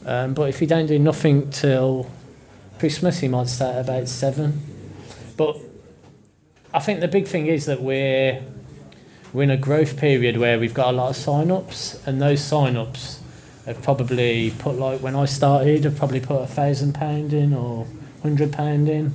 [0.05, 2.11] Um, but if he don't do nothing till
[2.77, 4.61] Christmas, he might start about seven.
[5.35, 5.57] But
[6.71, 8.43] I think the big thing is that we're
[9.33, 13.22] we're in a growth period where we've got a lot of sign-ups, and those sign-ups
[13.65, 17.87] have probably put like when I started, have probably put a thousand pound in or
[18.21, 19.13] hundred pound in,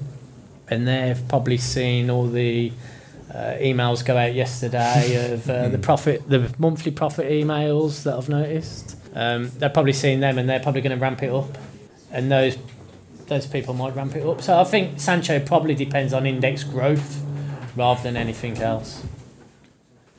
[0.69, 2.73] and they've probably seen all the
[3.33, 8.29] uh, emails go out yesterday of uh, the profit, the monthly profit emails that I've
[8.29, 8.97] noticed.
[9.15, 11.59] Um, they're probably seeing them, and they're probably going to ramp it up,
[12.13, 12.57] and those
[13.27, 14.41] those people might ramp it up.
[14.41, 17.23] So I think Sancho probably depends on index growth
[17.77, 19.05] rather than anything else.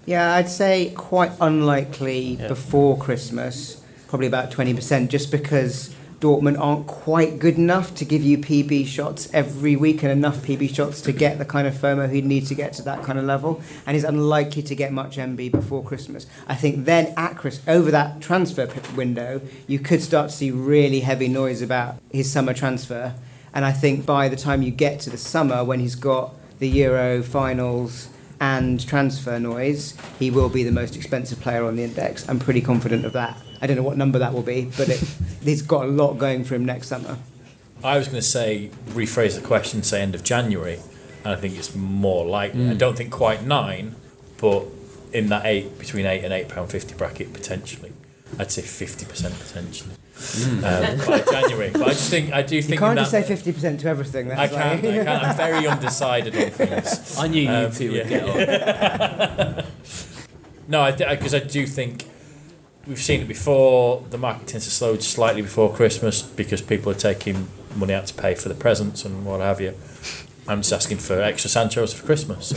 [0.05, 2.47] Yeah, I'd say quite unlikely Yeah.
[2.47, 3.78] before Christmas,
[4.10, 9.30] probably about 20%, just because Dortmund aren't quite good enough to give you PB shots
[9.34, 12.55] every week and enough PB shots to get the kind of FOMO he'd need to
[12.55, 13.62] get to that kind of level.
[13.86, 16.26] And he's unlikely to get much MB before Christmas.
[16.47, 21.01] I think then at Chris, over that transfer window, you could start to see really
[21.01, 23.14] heavy noise about his summer transfer.
[23.53, 26.68] And I think by the time you get to the summer, when he's got the
[26.68, 28.10] Euro finals
[28.40, 32.28] and transfer noise, he will be the most expensive player on the index.
[32.30, 33.38] I'm pretty confident of that.
[33.62, 35.00] I don't know what number that will be, but it,
[35.44, 37.18] he's got a lot going for him next summer.
[37.84, 40.80] I was going to say, rephrase the question, say end of January,
[41.24, 42.70] and I think it's more likely.
[42.70, 42.78] I mm.
[42.78, 43.96] don't think quite nine,
[44.40, 44.66] but
[45.14, 47.94] in that eight, between eight and eight pound fifty bracket potentially.
[48.38, 49.34] I'd say fifty percent
[50.20, 51.70] potentially um, by January.
[51.72, 54.32] But I just think I do think You can't that, just say 50% to everything.
[54.32, 55.24] I That's can't, like, I can't.
[55.26, 57.17] I'm very undecided on things.
[57.20, 58.09] I knew you Um, two would yeah.
[58.09, 59.65] get on.
[60.67, 62.05] No, I because I do think
[62.86, 64.05] we've seen it before.
[64.11, 68.13] The market tends to slow slightly before Christmas because people are taking money out to
[68.13, 69.74] pay for the presents and what have you.
[70.47, 72.53] I'm just asking for extra Sanchos for Christmas.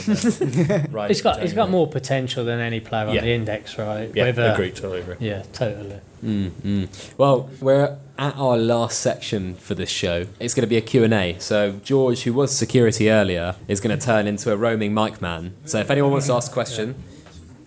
[0.91, 3.21] right He's got in he's got more potential than any player on Yeah.
[3.23, 4.11] the index, right?
[4.15, 5.17] Yeah, Whether- agree, totally agree.
[5.19, 6.01] Yeah, totally.
[6.23, 6.85] Mm-hmm.
[7.19, 10.27] Well, we're at our last section for this show.
[10.39, 11.37] It's going to be a Q&A.
[11.41, 15.55] So George, who was security earlier, is going to turn into a roaming mic man.
[15.65, 16.95] So if anyone wants to ask a question,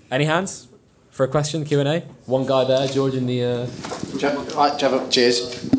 [0.10, 0.68] any hands
[1.12, 2.02] for a question, Q&A?
[2.26, 3.44] One guy there, George in the...
[3.44, 3.66] Uh...
[4.18, 5.70] Do right, do you have a- cheers.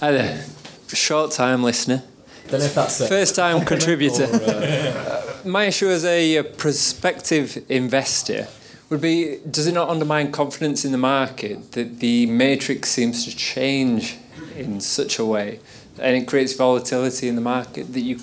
[0.00, 0.44] Hi there.
[0.88, 2.02] Short time listener.
[2.48, 3.00] Don't know if that's...
[3.00, 4.24] A First time contributor.
[4.32, 8.48] or, uh, My issue as a uh, prospective investor
[8.90, 13.34] would be does it not undermine confidence in the market that the matrix seems to
[13.34, 14.18] change
[14.56, 15.60] in such a way
[15.98, 18.18] and it creates volatility in the market that you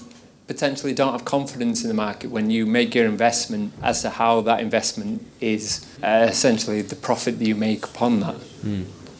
[0.47, 4.41] potentially don't have confidence in the market when you make your investment as to how
[4.41, 8.35] that investment is uh, essentially the profit that you make upon that.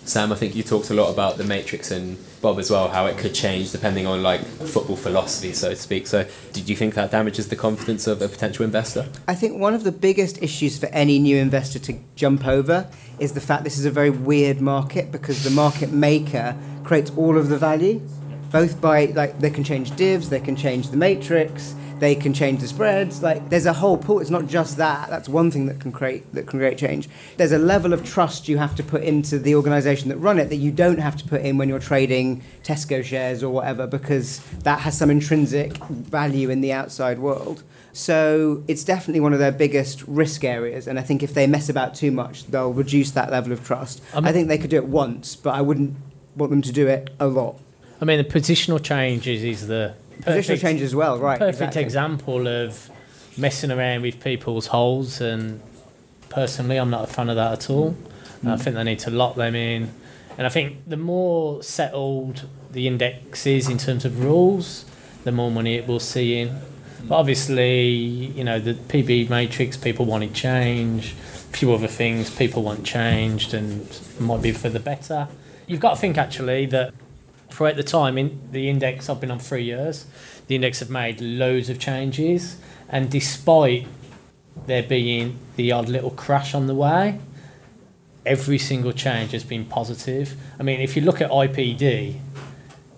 [0.06, 3.06] Sam, I think you talked a lot about the Matrix and Bob as well, how
[3.08, 6.08] it could change depending on like football philosophy, so to speak.
[6.08, 9.08] So, did you think that damages the confidence of a potential investor?
[9.28, 12.88] I think one of the biggest issues for any new investor to jump over
[13.20, 17.38] is the fact this is a very weird market because the market maker creates all
[17.38, 18.00] of the value,
[18.52, 22.62] both by like they can change divs, they can change the matrix, they can change
[22.62, 23.22] the spreads.
[23.24, 24.20] Like there's a whole pool.
[24.20, 25.10] It's not just that.
[25.10, 27.10] That's one thing that can create that can create change.
[27.38, 30.50] There's a level of trust you have to put into the organisation that run it
[30.50, 34.40] that you don't have to put in when you're trading Tesco shares or whatever because
[34.64, 37.64] that has some intrinsic value in the outside world.
[37.94, 40.88] So it's definitely one of their biggest risk areas.
[40.88, 44.04] And I think if they mess about too much, they'll reduce that level of trust.
[44.14, 45.96] I mean- I think they could do it once, but I wouldn't
[46.36, 47.60] want them to do it a lot.
[48.00, 51.40] I mean, the positional changes is the Positional change as well, right?
[51.40, 51.84] perfect exactly.
[51.84, 52.90] example of
[53.38, 55.22] messing around with people's holes.
[55.22, 55.62] And
[56.30, 57.96] personally, I'm not a fan of that at all.
[58.44, 58.52] Mm.
[58.52, 59.92] I think they need to lock them in.
[60.38, 64.86] And I think the more settled the index is in terms of rules,
[65.24, 66.60] the more money it will see in.
[67.04, 71.14] But obviously, you know, the PB matrix, people wanted change.
[71.14, 75.28] A few other things people want changed and might be for the better.
[75.66, 76.94] You've got to think actually that
[77.50, 80.06] throughout the time in the index, I've been on three years,
[80.48, 82.58] the index have made loads of changes.
[82.90, 83.88] And despite
[84.66, 87.20] there being the odd little crash on the way,
[88.26, 90.36] every single change has been positive.
[90.60, 92.20] I mean, if you look at IPD,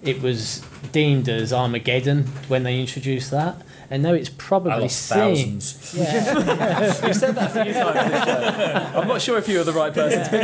[0.02, 5.08] it was deemed as Armageddon when they introduced that, and now it's I probably lost
[5.08, 5.18] seen.
[5.18, 5.94] thousands.
[5.98, 9.00] Yeah, You've said that a few times this show.
[9.00, 10.44] I'm not sure if you're the right person to pick.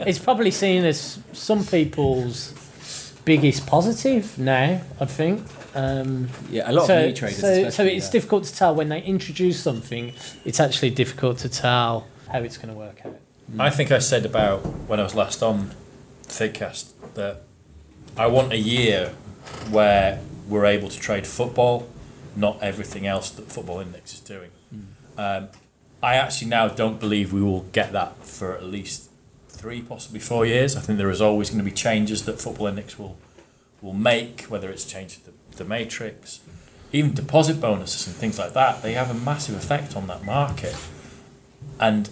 [0.06, 2.52] it's probably seen as some people's
[3.24, 4.80] biggest positive now.
[5.00, 5.42] I think.
[5.74, 7.38] Um, Yeah, a lot so, of new traders.
[7.38, 8.12] so, so it's yeah.
[8.12, 10.12] difficult to tell when they introduce something.
[10.44, 13.16] It's actually difficult to tell how it's going to work out.
[13.58, 14.58] I think I said about
[14.88, 15.72] when I was last on
[16.24, 17.42] FigCast that
[18.16, 19.12] I want a year
[19.70, 21.88] where we're able to trade football,
[22.36, 24.50] not everything else that Football Index is doing.
[25.18, 25.48] Um,
[26.02, 29.09] I actually now don't believe we will get that for at least
[29.50, 30.76] three, possibly four years.
[30.76, 33.16] I think there is always going to be changes that Football Index will
[33.82, 36.40] will make, whether it's changed the, the matrix,
[36.92, 40.76] even deposit bonuses and things like that, they have a massive effect on that market.
[41.78, 42.10] And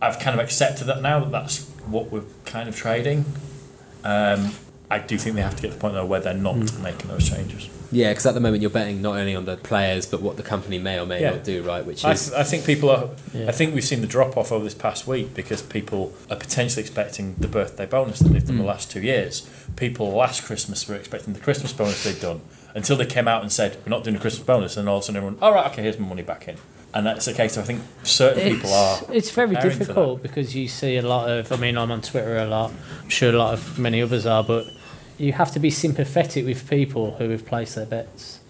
[0.00, 3.24] I've kind of accepted that now that that's what we're kind of trading.
[4.04, 4.52] Um,
[4.90, 6.82] I do think they have to get to the point though where they're not hmm.
[6.82, 7.68] making those changes.
[7.90, 10.42] Yeah, because at the moment you're betting not only on the players but what the
[10.42, 11.30] company may or may Yeah.
[11.30, 11.84] not do, right?
[11.84, 13.10] Which I, is th- I think people are.
[13.34, 13.48] Yeah.
[13.48, 16.82] I think we've seen the drop off over this past week because people are potentially
[16.82, 18.68] expecting the birthday bonus that they've done the hmm.
[18.68, 19.48] last two years.
[19.76, 22.40] People last Christmas were expecting the Christmas bonus they'd done
[22.74, 25.02] until they came out and said we're not doing a Christmas bonus, and all of
[25.02, 26.56] a sudden everyone, all right, okay, here's my money back in,
[26.94, 27.56] and that's the case.
[27.58, 29.00] I think certain people are.
[29.12, 31.50] It's very preparing for difficult because you see a lot of.
[31.52, 32.72] I mean, I'm on Twitter a lot.
[33.02, 34.66] I'm sure a lot of many others are, but
[35.18, 38.40] you have to be sympathetic with people who have placed their bets,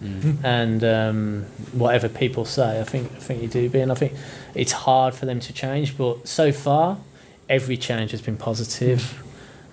[0.43, 4.13] and um, whatever people say, I think I think you do be, and I think
[4.53, 5.97] it's hard for them to change.
[5.97, 6.97] But so far,
[7.49, 9.23] every change has been positive.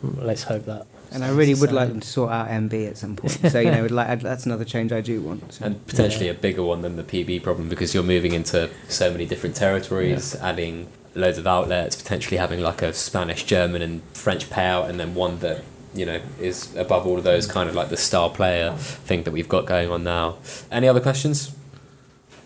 [0.03, 0.87] Let's hope that.
[1.13, 3.33] And I really would like them to sort out MB at some point.
[3.51, 5.53] So you know, like, that's another change I do want.
[5.53, 5.67] So.
[5.67, 9.27] and potentially a bigger one than the PB problem because you're moving into so many
[9.27, 14.89] different territories, adding loads of outlets, potentially having like a Spanish, German, and French payout,
[14.89, 15.63] and then one that
[15.97, 19.33] you know is above all of those, kind of like the star player thing that
[19.33, 20.37] we've got going on now.
[20.71, 21.55] Any other questions?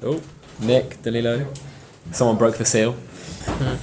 [0.02, 0.22] Oh,
[0.60, 1.46] Nick, Danilo,
[2.12, 2.96] someone broke the seal.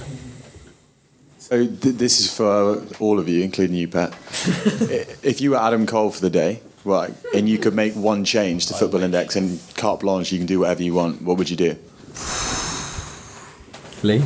[1.48, 4.12] So th- this is for all of you, including you, Pat.
[5.22, 8.66] If you were Adam Cole for the day, right, and you could make one change
[8.66, 11.22] to Football Index and carte blanche, you can do whatever you want.
[11.22, 11.76] What would you do?
[14.02, 14.22] Lee,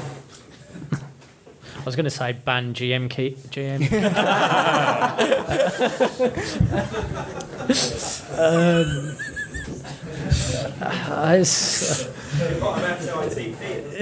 [1.82, 3.82] I was going to say ban GM key, GM.
[8.38, 9.16] um,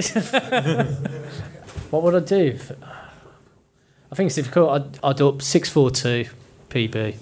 [1.89, 2.59] what would I do?
[4.11, 4.69] I think it's difficult.
[4.69, 6.25] I'd, I'd up six four two
[6.69, 7.15] PB.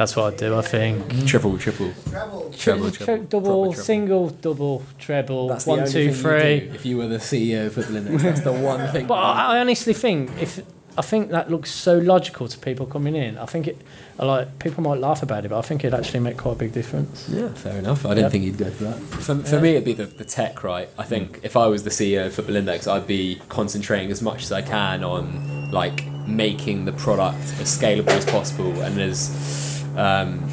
[0.00, 0.56] That's what I'd do.
[0.56, 1.26] I think.
[1.26, 3.74] triple, triple, treble, Tri- treble, double, proper treble.
[3.74, 6.60] single, double, treble, That's the one, only two, thing you three.
[6.60, 9.06] do If you were the CEO of Football Index, that's the one thing.
[9.06, 10.62] But I, I honestly think if
[10.96, 13.36] I think that looks so logical to people coming in.
[13.36, 13.76] I think it,
[14.18, 16.58] I like people might laugh about it, but I think it actually make quite a
[16.58, 17.28] big difference.
[17.28, 18.06] Yeah, fair enough.
[18.06, 18.32] I didn't Yep.
[18.32, 18.98] think you'd go for that.
[18.98, 20.88] For, for me, it'd be the, the tech, right?
[20.98, 21.44] I think mm.
[21.44, 24.62] if I was the CEO of Football Index, I'd be concentrating as much as I
[24.62, 30.48] can on like making the product as scalable as possible and as um,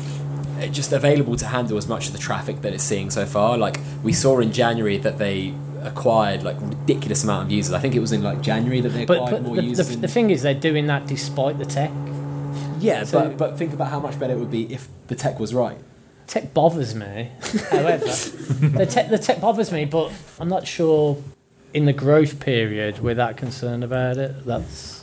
[0.72, 3.58] just available to handle as much of the traffic that it's seeing so far.
[3.58, 7.74] Like we saw in January that they acquired like ridiculous amount of users.
[7.74, 9.68] I think it was in like January that they But, acquired but more the, the,
[9.68, 9.92] users.
[9.92, 11.92] in- the thing is, they're doing that despite the tech.
[12.80, 15.40] yeah, so- but but think about how much better it would be if the tech
[15.40, 15.78] was right.
[16.26, 17.32] Tech bothers me.
[17.72, 21.22] However, the tech the tech bothers me, but I'm not sure
[21.74, 24.46] in the growth period we're that concerned about it.
[24.46, 24.97] That's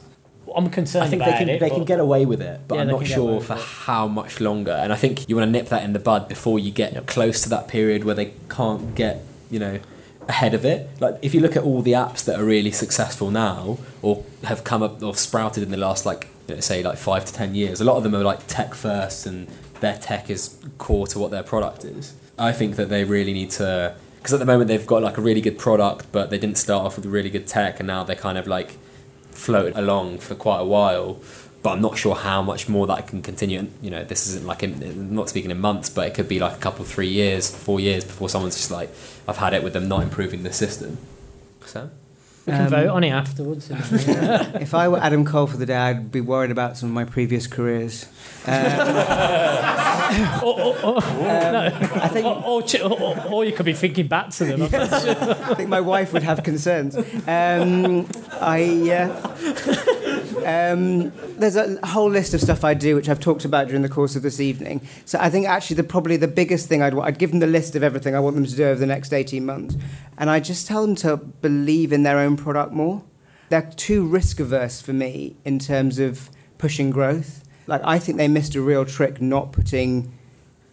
[0.56, 1.60] I'm concerned I think about they can it.
[1.60, 3.54] they can get away with it, but Yeah, I'm not can get away sure for
[3.54, 3.60] it.
[3.60, 4.72] how much longer.
[4.72, 7.40] And I think you want to nip that in the bud before you get close
[7.42, 9.80] to that period where they can't get you know
[10.28, 10.88] ahead of it.
[11.00, 14.64] Like if you look at all the apps that are really successful now or have
[14.64, 17.54] come up or sprouted in the last like you know, say like five to ten
[17.54, 19.48] years, a lot of them are like tech first and
[19.80, 22.14] their tech is core to what their product is.
[22.38, 25.20] I think that they really need to because at the moment they've got like a
[25.20, 28.04] really good product, but they didn't start off with a really good tech, and now
[28.04, 28.78] they're kind of like
[29.34, 31.20] floated along for quite a while.
[31.62, 33.58] But I'm not sure how much more that can continue.
[33.58, 36.38] And you know, this isn't like in, not speaking in months, but it could be
[36.38, 38.90] like a couple, three years, four years before someone's just like,
[39.26, 40.98] I've had it with them not improving the system.
[41.64, 41.90] So
[42.46, 43.70] we can Um, vote on it afterwards.
[44.60, 47.04] If I were Adam Cole for the day, I'd be worried about some of my
[47.04, 48.06] previous careers.
[48.46, 51.70] Um, or, or, or, no.
[51.94, 54.62] I think or, you could be thinking back to them.
[54.62, 56.94] I think my wife would have concerns.
[57.26, 58.06] Um,
[58.38, 59.08] I uh,
[60.44, 63.88] um, there's a whole list of stuff I do which I've talked about during the
[63.88, 64.86] course of this evening.
[65.06, 67.46] So I think actually the probably the biggest thing I'd wa- I'd give them the
[67.46, 69.76] list of everything I want them to do over the next 18 months,
[70.18, 73.02] and I just tell them to believe in their own product more.
[73.48, 77.44] They're too risk averse for me in terms of pushing growth.
[77.66, 80.12] Like I think they missed a real trick not putting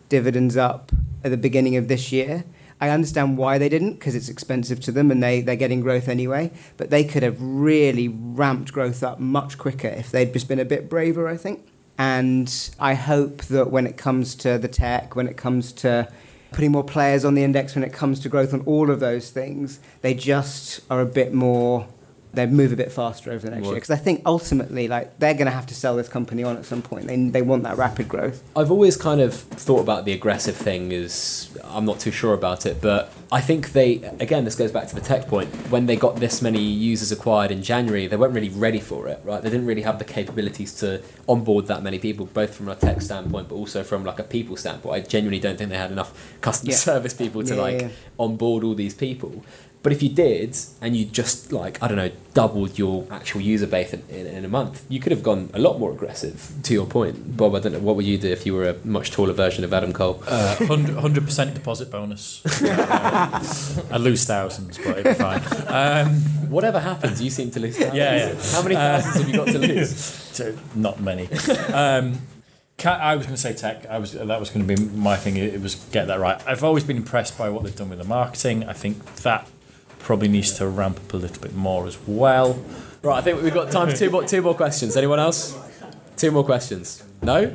[0.10, 0.92] dividends up
[1.24, 2.44] at the beginning of this year.
[2.80, 6.08] I understand why they didn't because it's expensive to them and they, they're getting growth
[6.08, 6.52] anyway.
[6.78, 10.66] But they could have really ramped growth up much quicker if they'd just been a
[10.66, 11.68] bit braver, I think.
[11.98, 16.12] And I hope that when it comes to the tech, when it comes to
[16.52, 19.30] putting more players on the index, when it comes to growth on all of those
[19.30, 21.88] things, they just are a bit more
[22.34, 23.76] they move a bit faster over the next year.
[23.76, 26.66] Because I think ultimately, like they're going to have to sell this company on at
[26.66, 27.08] some point.
[27.08, 28.42] They, they want that rapid growth.
[28.56, 32.66] I've always kind of thought about the aggressive thing is I'm not too sure about
[32.66, 35.50] it, but I think they again this goes back to the tech point.
[35.70, 39.20] When they got this many users acquired in January, they weren't really ready for it,
[39.24, 39.42] right?
[39.42, 43.02] They didn't really have the capabilities to onboard that many people, both from a tech
[43.02, 44.96] standpoint, but also from like a people standpoint.
[44.96, 46.78] I genuinely don't think they had enough customer Yeah.
[46.78, 47.90] service people to Yeah, like yeah.
[48.18, 49.44] onboard all these people.
[49.84, 53.66] But if you did, and you just like I don't know, doubled your actual user
[53.66, 56.54] base in, in, in a month, you could have gone a lot more aggressive.
[56.64, 58.76] To your point, Bob, I don't know what would you do if you were a
[58.86, 60.24] much taller version of Adam Cole.
[60.28, 62.46] Uh, 100 percent deposit bonus.
[62.62, 65.42] Uh, I lose thousands, but it'll be fine.
[65.68, 66.16] Um,
[66.52, 67.78] Whatever happens, you seem to lose.
[67.78, 67.96] Thousands.
[67.96, 68.52] Yeah, yeah.
[68.52, 69.96] How many Uh, thousands have you got to lose?
[69.98, 71.28] so not many.
[71.74, 72.20] Um,
[72.86, 73.86] I was going to say tech.
[73.88, 75.38] I was that was going to be my thing.
[75.38, 76.42] It it was get that right.
[76.48, 78.64] I've always been impressed by what they've done with the marketing.
[78.66, 79.48] I think that
[80.04, 82.64] probably needs to ramp up a little bit more as well.
[83.04, 84.96] Right, I think we've got time for two more two more questions.
[84.96, 85.58] Anyone else?
[86.18, 87.04] Two more questions.
[87.22, 87.46] No?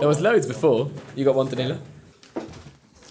[0.00, 0.90] There was loads before.
[1.14, 1.78] You got one, Danilo?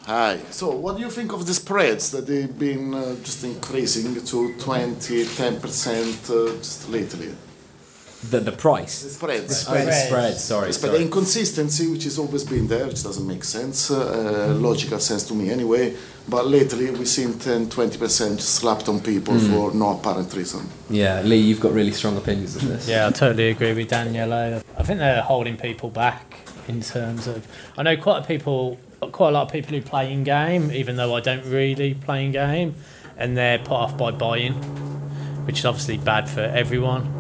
[0.06, 0.40] Hi.
[0.52, 4.54] So, what do you think of the spreads that they've been uh, just increasing to
[4.58, 7.36] 20, 10% uh, just lately?
[8.32, 9.04] The the price.
[9.04, 9.66] The spreads.
[9.70, 10.38] Oh, the spread.
[10.38, 10.72] Sorry.
[10.82, 15.24] But the inconsistency, which has always been there, which doesn't make sense, uh, logical sense
[15.26, 15.94] to me anyway.
[16.28, 19.52] But lately, we've seen 10, 20% slapped on people Hmm.
[19.52, 20.68] for no apparent reason.
[20.90, 22.88] Yeah, Lee, you've got really strong opinions on this.
[22.88, 24.62] Yeah, I totally agree with Daniele.
[24.78, 26.38] I think they're holding people back
[26.68, 27.48] in terms of.
[27.78, 28.78] I know quite a people,
[29.12, 32.26] quite a lot of people who play in game, even though I don't really play
[32.26, 32.74] in game,
[33.18, 34.54] and they're put off by buying,
[35.46, 37.14] which is obviously bad for everyone.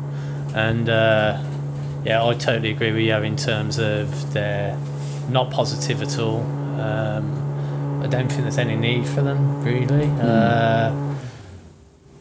[0.56, 1.42] And uh,
[2.06, 4.78] yeah, I totally agree with you in terms of they're
[5.30, 6.42] not positive at all.
[6.80, 10.08] Um, I don't think there's any need for them really.
[10.22, 11.16] Uh,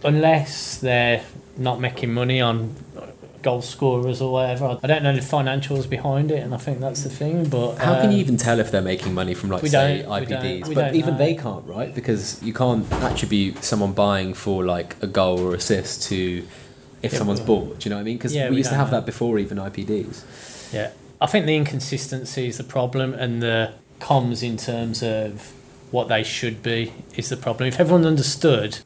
[0.05, 1.25] unless they're
[1.57, 2.75] not making money on
[3.43, 4.79] goal scorers or whatever.
[4.83, 7.49] I don't know the financials behind it, and I think that's the thing.
[7.49, 10.21] But How can uh, you even tell if they're making money from, like, say, don't-
[10.21, 10.75] we don't- IPDs?
[10.75, 11.19] but even know.
[11.19, 11.95] they can't, right?
[11.95, 16.45] Because you can't attribute someone buying for like a goal or assist to
[17.03, 17.81] if Yeah, someone's well- bought.
[17.81, 18.17] Do you know what I mean?
[18.17, 18.99] Because Yeah, we, we used to have know.
[18.99, 20.73] that before even IPDs.
[20.73, 20.91] Yeah,
[21.21, 25.53] I think the inconsistency is the problem, and the comms in terms of
[25.91, 27.69] what they should be is the problem.
[27.69, 28.79] If everyone understood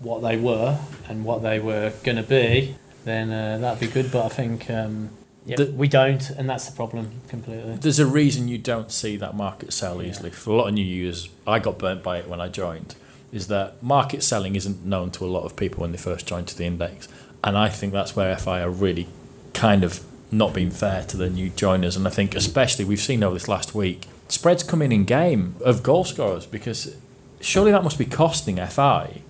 [0.00, 4.10] what they were and what they were going to be, then uh, that'd be good.
[4.10, 5.10] But I think um,
[5.46, 7.76] yeah, The- we don't, and that's the problem completely.
[7.76, 10.30] There's a reason you don't see that market sell easily.
[10.30, 12.94] For a lot of new users, I got burnt by it when I joined.
[13.32, 16.44] Is that market selling isn't known to a lot of people when they first join
[16.46, 17.06] to the index,
[17.42, 19.08] and I think that's where FI are really
[19.54, 21.96] kind of not being fair to the new joiners.
[21.96, 25.56] And I think especially we've seen over this last week spreads come in in game
[25.64, 26.96] of goal scorers because
[27.40, 29.22] surely that must be costing FI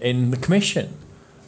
[0.00, 0.96] in the commission.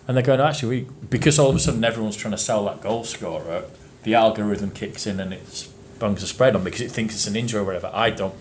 [0.06, 2.80] And they're going, actually, we, because all of a sudden everyone's trying to sell that
[2.80, 3.64] goal scorer,
[4.04, 7.36] the algorithm kicks in and it bungs a spread on because it thinks it's an
[7.36, 7.90] injury or whatever.
[7.92, 8.34] I don't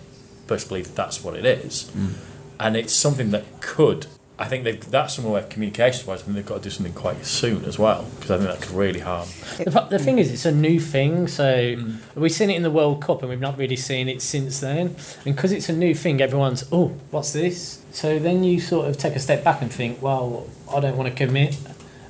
[0.48, 1.92] personally believe that's what it is.
[1.96, 2.14] Mm.
[2.60, 4.08] And it's something that could,
[4.40, 6.94] I think they've, that's somewhere where communications wise, I think they've got to do something
[6.94, 9.28] quite soon as well because I think that could really harm.
[9.58, 11.28] The, the thing is, it's a new thing.
[11.28, 11.98] So mm.
[12.14, 14.96] we've seen it in the World Cup, and we've not really seen it since then.
[15.26, 17.82] And because it's a new thing, everyone's, oh, what's this?
[17.92, 21.10] So then you sort of take a step back and think, well, I don't want
[21.10, 21.58] to commit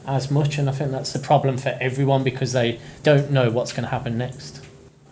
[0.06, 0.58] as much.
[0.58, 3.90] And I think that's the problem for everyone because they don't know what's going to
[3.90, 4.62] happen next.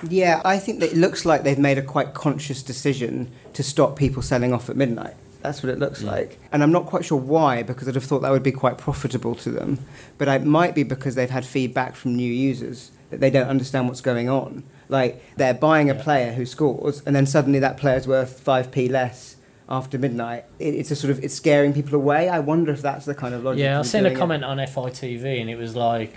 [0.10, 3.96] Yeah, I think that it looks like they've made a quite conscious decision to stop
[3.96, 5.14] people selling off at midnight.
[5.46, 6.40] That's what it looks like.
[6.52, 9.36] And I'm not quite sure why, because I'd have thought that would be quite profitable
[9.36, 9.80] to them.
[10.18, 13.88] But it might be because they've had feedback from new users that they don't understand
[13.88, 14.64] what's going on.
[14.90, 19.38] Like they're buying a player who scores, and then suddenly that player's worth 5p less
[19.68, 20.46] after midnight.
[20.60, 22.30] It, it's a sort of, it's scaring people away.
[22.30, 23.62] I wonder if that's the kind of logic.
[23.62, 24.20] Yeah, I've seen a doing it.
[24.20, 26.14] comment on FITV, and it was like,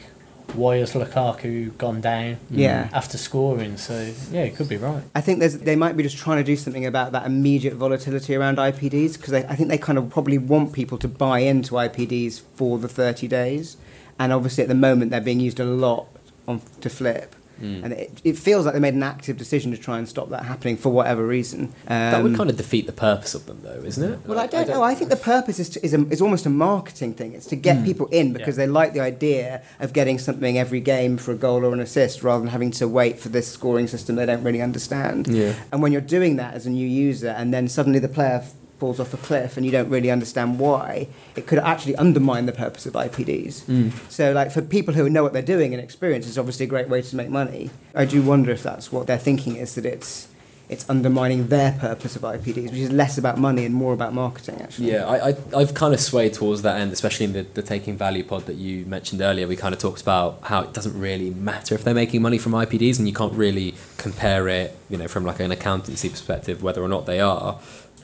[0.55, 2.89] why has Lukaku gone down Yeah.
[2.93, 3.77] after scoring?
[3.77, 5.03] So, yeah, it could be right.
[5.15, 8.35] I think there's, they might be just trying to do something about that immediate volatility
[8.35, 12.41] around IPDs because I think they kind of probably want people to buy into IPDs
[12.55, 13.77] for the 30 days.
[14.19, 16.07] And obviously, at the moment, they're being used a lot
[16.49, 17.35] on, to flip.
[17.61, 20.45] And it, it feels like they made an active decision to try and stop that
[20.45, 21.73] happening for whatever reason.
[21.87, 24.21] Um, that would kind of defeat the purpose of them, though, isn't it?
[24.27, 24.83] well, I don't, know.
[24.83, 27.33] I think the purpose is, to, is, a, is almost a marketing thing.
[27.35, 31.17] It's to get people in because they like the idea of getting something every game
[31.17, 34.17] for a goal or an assist rather than having to wait for this scoring system
[34.17, 35.27] they don't really understand.
[35.29, 35.55] Yeah.
[35.73, 38.55] And when you're doing that as a new user and then suddenly the player f-
[38.79, 42.53] falls off a cliff and you don't really understand why, it could actually undermine the
[42.53, 43.63] purpose of IPDs.
[43.65, 43.93] Mm.
[44.11, 46.89] So, like, for people who know what they're doing and experience, it's obviously a great
[46.89, 47.71] way to make money.
[47.95, 50.29] I do wonder if that's what their thinking is, that it's
[50.69, 54.61] it's undermining their purpose of IPDs, which is less about money and more about marketing,
[54.61, 54.93] actually.
[54.93, 57.97] Yeah, I, I, I've kind of swayed towards that end, especially in the, the taking
[57.97, 59.49] value pod that you mentioned earlier.
[59.49, 62.53] We kind of talked about how it doesn't really matter if they're making money from
[62.53, 66.83] IPDs, and you can't really compare it, you know, from like an accountancy perspective, whether
[66.83, 67.59] or not they are.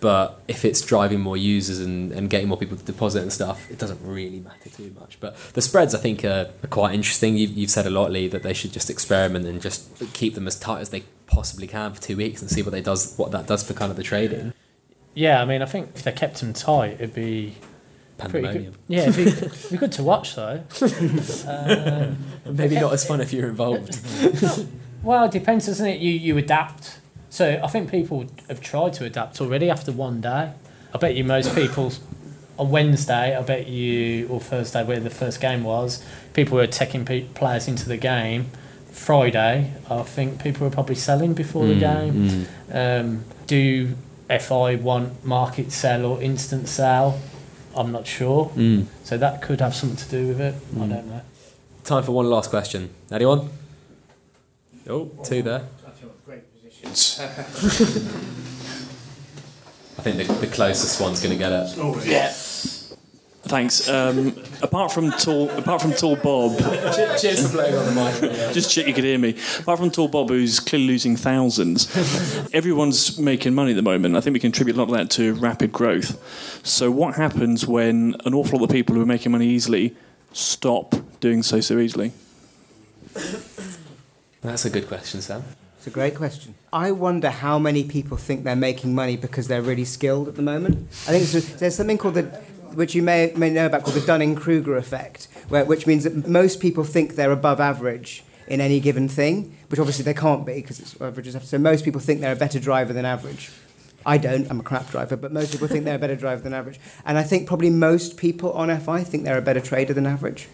[0.04, 3.70] But if it's driving more users and, and getting more people to deposit and stuff,
[3.70, 5.18] it doesn't really matter too much.
[5.18, 7.38] But the spreads, I think, are, are quite interesting.
[7.38, 10.46] You've, you've said a lot, Lee, that they should just experiment and just keep them
[10.46, 13.30] as tight as they possibly can for two weeks and see what they does what
[13.30, 14.52] that does for kind of the trading.
[15.14, 17.54] Yeah, I mean, I think if they kept them tight, it'd be
[18.18, 18.72] pretty Pandemonium.
[18.72, 18.80] good.
[18.88, 20.62] Yeah, it'd be, it'd be good to watch though.
[21.48, 22.18] um,
[22.54, 23.98] Maybe not as fun if you're involved.
[25.02, 26.00] well, it depends, doesn't it?
[26.00, 26.98] You you adapt.
[27.34, 30.52] So I think people have tried to adapt already after one day.
[30.94, 31.92] I bet you most people
[32.56, 36.00] on Wednesday, I bet you, or Thursday, where the first game was,
[36.32, 38.46] people were taking pe- players into the game.
[38.92, 42.46] Friday, I think people were probably selling before the Mm, game.
[42.72, 43.96] Um, do
[44.30, 47.18] FI want market sell or instant sell?
[47.74, 48.52] I'm not sure.
[48.54, 48.86] Mm.
[49.02, 50.54] So that could have something to do with it.
[50.76, 50.88] I Mm.
[50.88, 51.20] don't know.
[51.82, 52.90] Time for one last question.
[53.10, 53.50] Anyone?
[54.88, 55.62] Oh, two there.
[59.96, 62.06] I think the, the closest one's going to get it.
[62.06, 62.32] Yeah.
[63.46, 63.90] Thanks.
[63.90, 66.58] Um, apart from tall, apart from tall Bob,
[67.20, 68.32] Cheers for playing on the mic.
[68.54, 69.36] just check you could hear me.
[69.58, 71.94] Apart from tall Bob, who's clearly losing thousands,
[72.54, 74.16] everyone's making money at the moment.
[74.16, 76.18] I think we can attribute a lot of that to rapid growth.
[76.66, 79.94] So, what happens when an awful lot of people who are making money easily
[80.32, 82.12] stop doing so so easily?
[84.40, 85.44] That's a good question, Sam.
[85.84, 86.54] It's a great question.
[86.72, 90.40] I wonder how many people think they're making money because they're really skilled at the
[90.40, 90.88] moment.
[91.06, 91.24] I think
[91.58, 92.22] there's, something called the,
[92.72, 96.58] which you may, may know about, called the Dunning-Kruger effect, where, which means that most
[96.58, 100.80] people think they're above average in any given thing, which obviously they can't be because
[100.80, 101.36] it's averages.
[101.46, 103.50] So most people think they're a better driver than average.
[104.06, 104.50] I don't.
[104.50, 106.80] I'm a crap driver, but most people think they're a better driver than average.
[107.04, 110.48] And I think probably most people on FI think they're a better trader than average.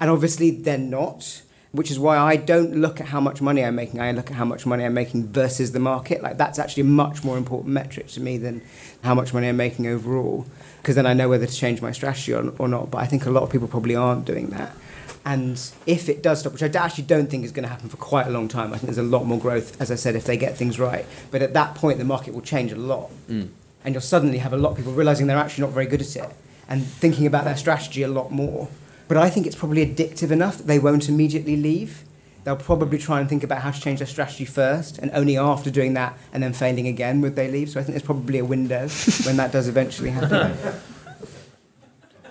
[0.00, 1.42] And obviously they're not,
[1.72, 4.00] which is why I don't look at how much money I'm making.
[4.00, 6.22] I look at how much money I'm making versus the market.
[6.22, 8.62] Like that's actually a much more important metric to me than
[9.02, 10.46] how much money I'm making overall,
[10.78, 12.90] because then I know whether to change my strategy or, or not.
[12.90, 14.76] But I think a lot of people probably aren't doing that.
[15.24, 17.96] And if it does stop, which I actually don't think is going to happen for
[17.96, 20.24] quite a long time, I think there's a lot more growth, as I said, if
[20.24, 21.06] they get things right.
[21.30, 23.10] But at that point, the market will change a lot.
[23.28, 23.48] Mm.
[23.84, 26.16] And you'll suddenly have a lot of people realizing they're actually not very good at
[26.16, 26.30] it
[26.68, 28.68] and thinking about their strategy a lot more.
[29.08, 32.04] But I think it's probably addictive enough that they won't immediately leave.
[32.44, 35.70] They'll probably try and think about how to change their strategy first, and only after
[35.70, 37.70] doing that and then failing again would they leave.
[37.70, 38.88] So I think there's probably a window
[39.24, 40.56] when that does eventually happen.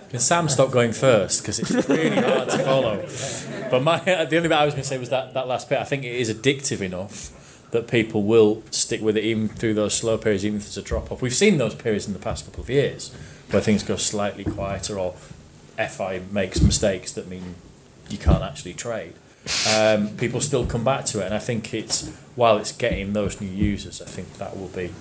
[0.09, 3.07] Can Sam stop going first because it's really hard to follow.
[3.69, 5.69] But my uh, the only bit I was going to say was that that last
[5.69, 5.79] bit.
[5.79, 7.31] I think it is addictive enough
[7.71, 10.81] that people will stick with it even through those slow periods, even if there's a
[10.81, 11.21] drop off.
[11.21, 13.15] We've seen those periods in the past couple of years
[13.51, 15.15] where things go slightly quieter or
[15.77, 17.55] FI makes mistakes that mean
[18.09, 19.13] you can't actually trade.
[19.67, 23.41] Um, people still come back to it, and I think it's while it's getting those
[23.41, 24.91] new users, I think that will be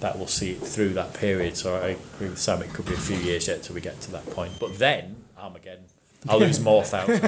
[0.00, 1.56] that will see it through that period.
[1.56, 2.62] So I agree with Sam.
[2.62, 4.52] It could be a few years yet till we get to that point.
[4.60, 5.84] But then Armageddon,
[6.28, 7.22] I'll lose more thousands.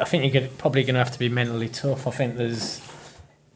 [0.00, 2.06] I think you're probably going to have to be mentally tough.
[2.06, 2.80] I think there's,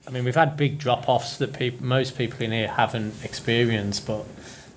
[0.06, 4.06] I mean, we've had big drop offs that peop most people in here haven't experienced,
[4.06, 4.26] but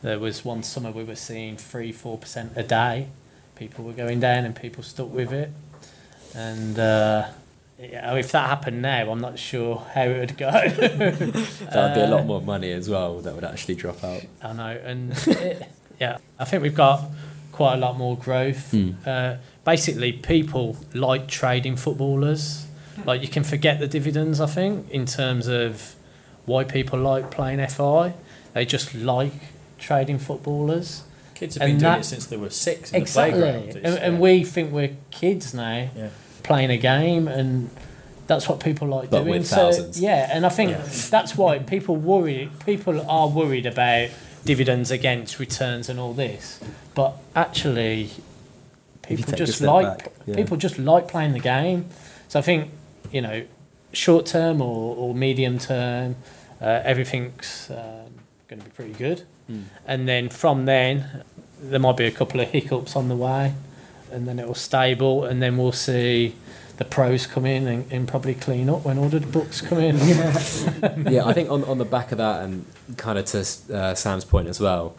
[0.02, 3.08] there was one summer we were seeing three, four percent a day.
[3.56, 5.52] People were going down, and people stuck with it.
[6.34, 7.28] And uh,
[7.80, 10.52] yeah, if that happened now, I'm not sure how it would go.
[10.52, 14.24] That would be a lot more money as well that would actually drop out.
[14.42, 15.68] I know, and it,
[16.00, 17.04] yeah, I think we've got
[17.52, 18.72] quite a lot more growth.
[18.72, 18.92] Hmm.
[19.06, 19.36] Uh,
[19.66, 22.66] basically, people like trading footballers.
[23.06, 24.42] Like you can forget the dividends.
[24.42, 25.96] I think in terms of
[26.46, 28.14] why people like playing FI,
[28.54, 29.34] they just like
[29.80, 31.04] trading footballers.
[31.36, 33.76] Kids have been And doing that- it since they were six in exactly, the playground.
[33.78, 36.08] and, It's, and we think we're kids now Yeah.
[36.44, 37.70] playing a game, and
[38.28, 39.40] that's what people like But doing.
[39.40, 40.00] with so thousands.
[40.02, 40.82] yeah, and I think Yeah.
[41.10, 42.52] that's why people worry.
[42.66, 44.10] People are worried about
[44.46, 46.60] dividends against returns and all this,
[46.94, 48.10] but actually,
[49.02, 50.36] people just like back, yeah.
[50.36, 51.86] people just like playing the game.
[52.28, 52.70] So I think
[53.12, 53.44] you know,
[53.92, 56.16] short term or, or medium term,
[56.62, 58.14] uh, everything's um,
[58.48, 59.64] going to be pretty good, Mm.
[59.88, 61.24] and then from then
[61.62, 63.54] there might be a couple of hiccups on the way,
[64.12, 66.36] and then it will stable, and then we'll see
[66.78, 69.98] the pros come in and, and probably clean up when order books come in.
[71.12, 72.66] yeah, I think on, on the back of that, and
[72.96, 73.40] kind of to
[73.76, 74.96] uh, Sam's point as well,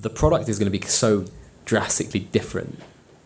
[0.00, 1.26] the product is going to be so
[1.66, 2.80] drastically different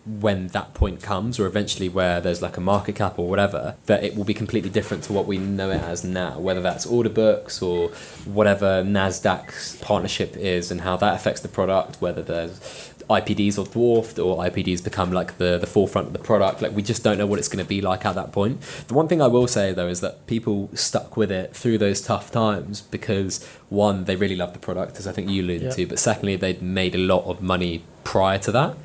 [0.07, 4.05] when that point comes, or eventually where there's like a market cap or whatever, that
[4.05, 7.09] it will be completely different to what we know it as now, whether that's order
[7.09, 7.89] books or
[8.25, 14.19] whatever NASDAQ's partnership is and how that affects the product, whether there's IPDs are dwarfed
[14.19, 16.63] or IPDs become like the, the forefront of the product.
[16.63, 18.61] Like we just don't know what it's going to be like at that point.
[18.89, 22.01] The one thing I will say though is that people stuck with it through those
[22.01, 25.71] tough times because one, they really loved the product, as I think you alluded Yeah.
[25.71, 28.77] to, but secondly, they'd made a lot of money prior to that.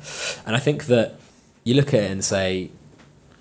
[0.46, 1.14] And I think that
[1.64, 2.70] you look at it and say,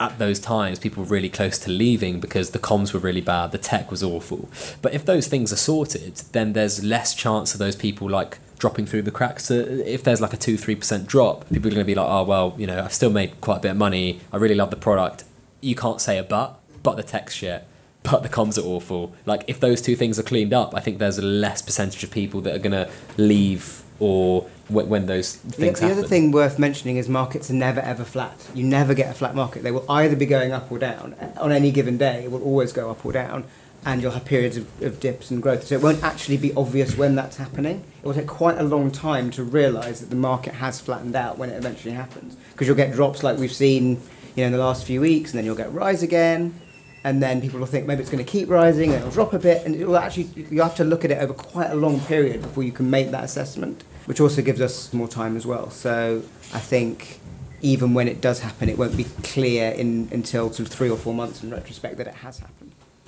[0.01, 3.51] at those times, people were really close to leaving because the comms were really bad,
[3.51, 4.47] the tech was awful.
[4.81, 8.85] But if those things are sorted, then there's less chance of those people like dropping
[8.85, 9.45] through the cracks.
[9.45, 12.07] So if there's like a two, three percent drop, people are going to be like,
[12.09, 14.19] oh well, you know, I've still made quite a bit of money.
[14.31, 15.23] I really love the product.
[15.61, 17.65] You can't say a but, but the tech's shit.
[18.03, 19.13] But the comms are awful.
[19.25, 22.11] Like if those two things are cleaned up, I think there's a less percentage of
[22.11, 25.99] people that are going to leave or when, when those The, things the happen.
[25.99, 28.47] other thing worth mentioning is markets are never ever flat.
[28.53, 29.63] You never get a flat market.
[29.63, 31.15] They will either be going up or down.
[31.37, 33.43] On any given day, it will always go up or down,
[33.85, 35.65] and you'll have periods of, of dips and growth.
[35.65, 37.83] So it won't actually be obvious when that's happening.
[38.01, 41.37] It will take quite a long time to realise that the market has flattened out
[41.37, 42.35] when it eventually happens.
[42.51, 44.01] Because you'll get drops like we've seen,
[44.35, 46.59] you know, in the last few weeks, and then you'll get rise again.
[47.05, 49.39] And then people will think maybe it's going to keep rising, and it'll drop a
[49.39, 52.01] bit, and it will actually you have to look at it over quite a long
[52.01, 55.69] period before you can make that assessment, which also gives us more time as well.
[55.69, 56.21] So
[56.53, 57.21] I think
[57.61, 60.97] even when it does happen, it won't be clear in until sort of three or
[60.97, 62.58] four months in retrospect that it has happened.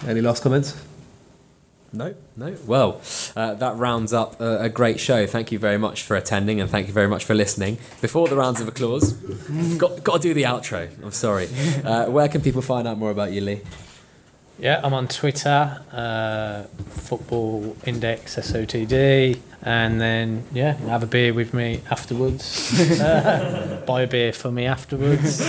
[0.07, 0.75] Any last comments?
[1.93, 2.55] No, no.
[2.65, 3.01] Well,
[3.35, 5.27] uh, that rounds up a, a great show.
[5.27, 7.79] Thank you very much for attending and thank you very much for listening.
[7.99, 9.11] Before the rounds of applause,
[9.77, 10.89] got, got to do the outro.
[11.03, 11.49] I'm sorry.
[11.83, 13.61] Uh, where can people find out more about you, Lee?
[14.57, 21.53] Yeah, I'm on Twitter, uh, Football Index SOTD, and then yeah, have a beer with
[21.53, 22.79] me afterwards.
[23.01, 25.41] Uh, buy a beer for me afterwards,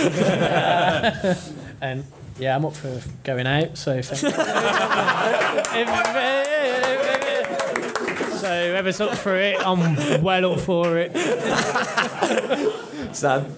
[1.79, 2.05] and
[2.39, 3.77] yeah, I'm up for going out.
[3.77, 4.29] So thank you.
[8.37, 11.15] so whoever's up for it, I'm well up for it.
[13.15, 13.55] Sam?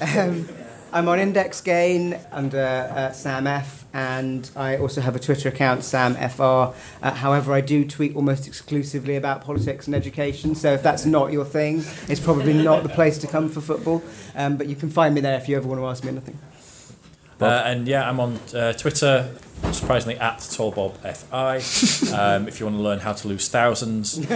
[0.00, 0.48] Um,
[0.94, 2.58] I'm on Index Gain under
[2.94, 6.42] uh, Sam F, and I also have a Twitter account, Sam FR.
[6.44, 6.74] Uh,
[7.14, 11.46] however, I do tweet almost exclusively about politics and education, so if that's not your
[11.46, 14.02] thing, it's probably not the place to come for football.
[14.34, 16.38] Um, but you can find me there if you ever want to ask me anything.
[17.44, 19.34] Uh, and yeah, I'm on uh, Twitter,
[19.72, 22.12] surprisingly at tallbobfi.
[22.12, 24.18] Um, if you want to learn how to lose thousands,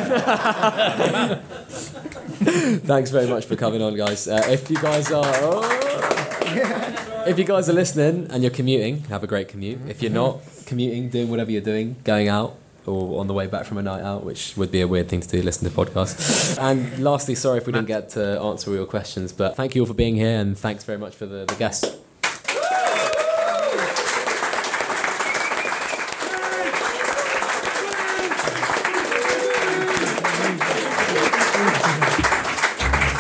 [2.87, 4.28] Thanks very much for coming on, guys.
[4.28, 5.24] Uh, if you guys are.
[5.27, 7.24] oh.
[7.27, 9.81] if you guys are listening and you're commuting, have a great commute.
[9.89, 12.57] If you're not commuting, doing whatever you're doing, going out,
[12.87, 15.20] or on the way back from a night out, which would be a weird thing
[15.20, 16.59] to do, listen to podcasts.
[16.59, 19.83] and lastly, sorry if we didn't get to answer all your questions, but thank you
[19.83, 21.97] all for being here and thanks very much for the, the guests.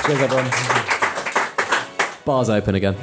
[0.06, 0.50] Cheers, everyone.
[2.24, 2.94] Bars open again.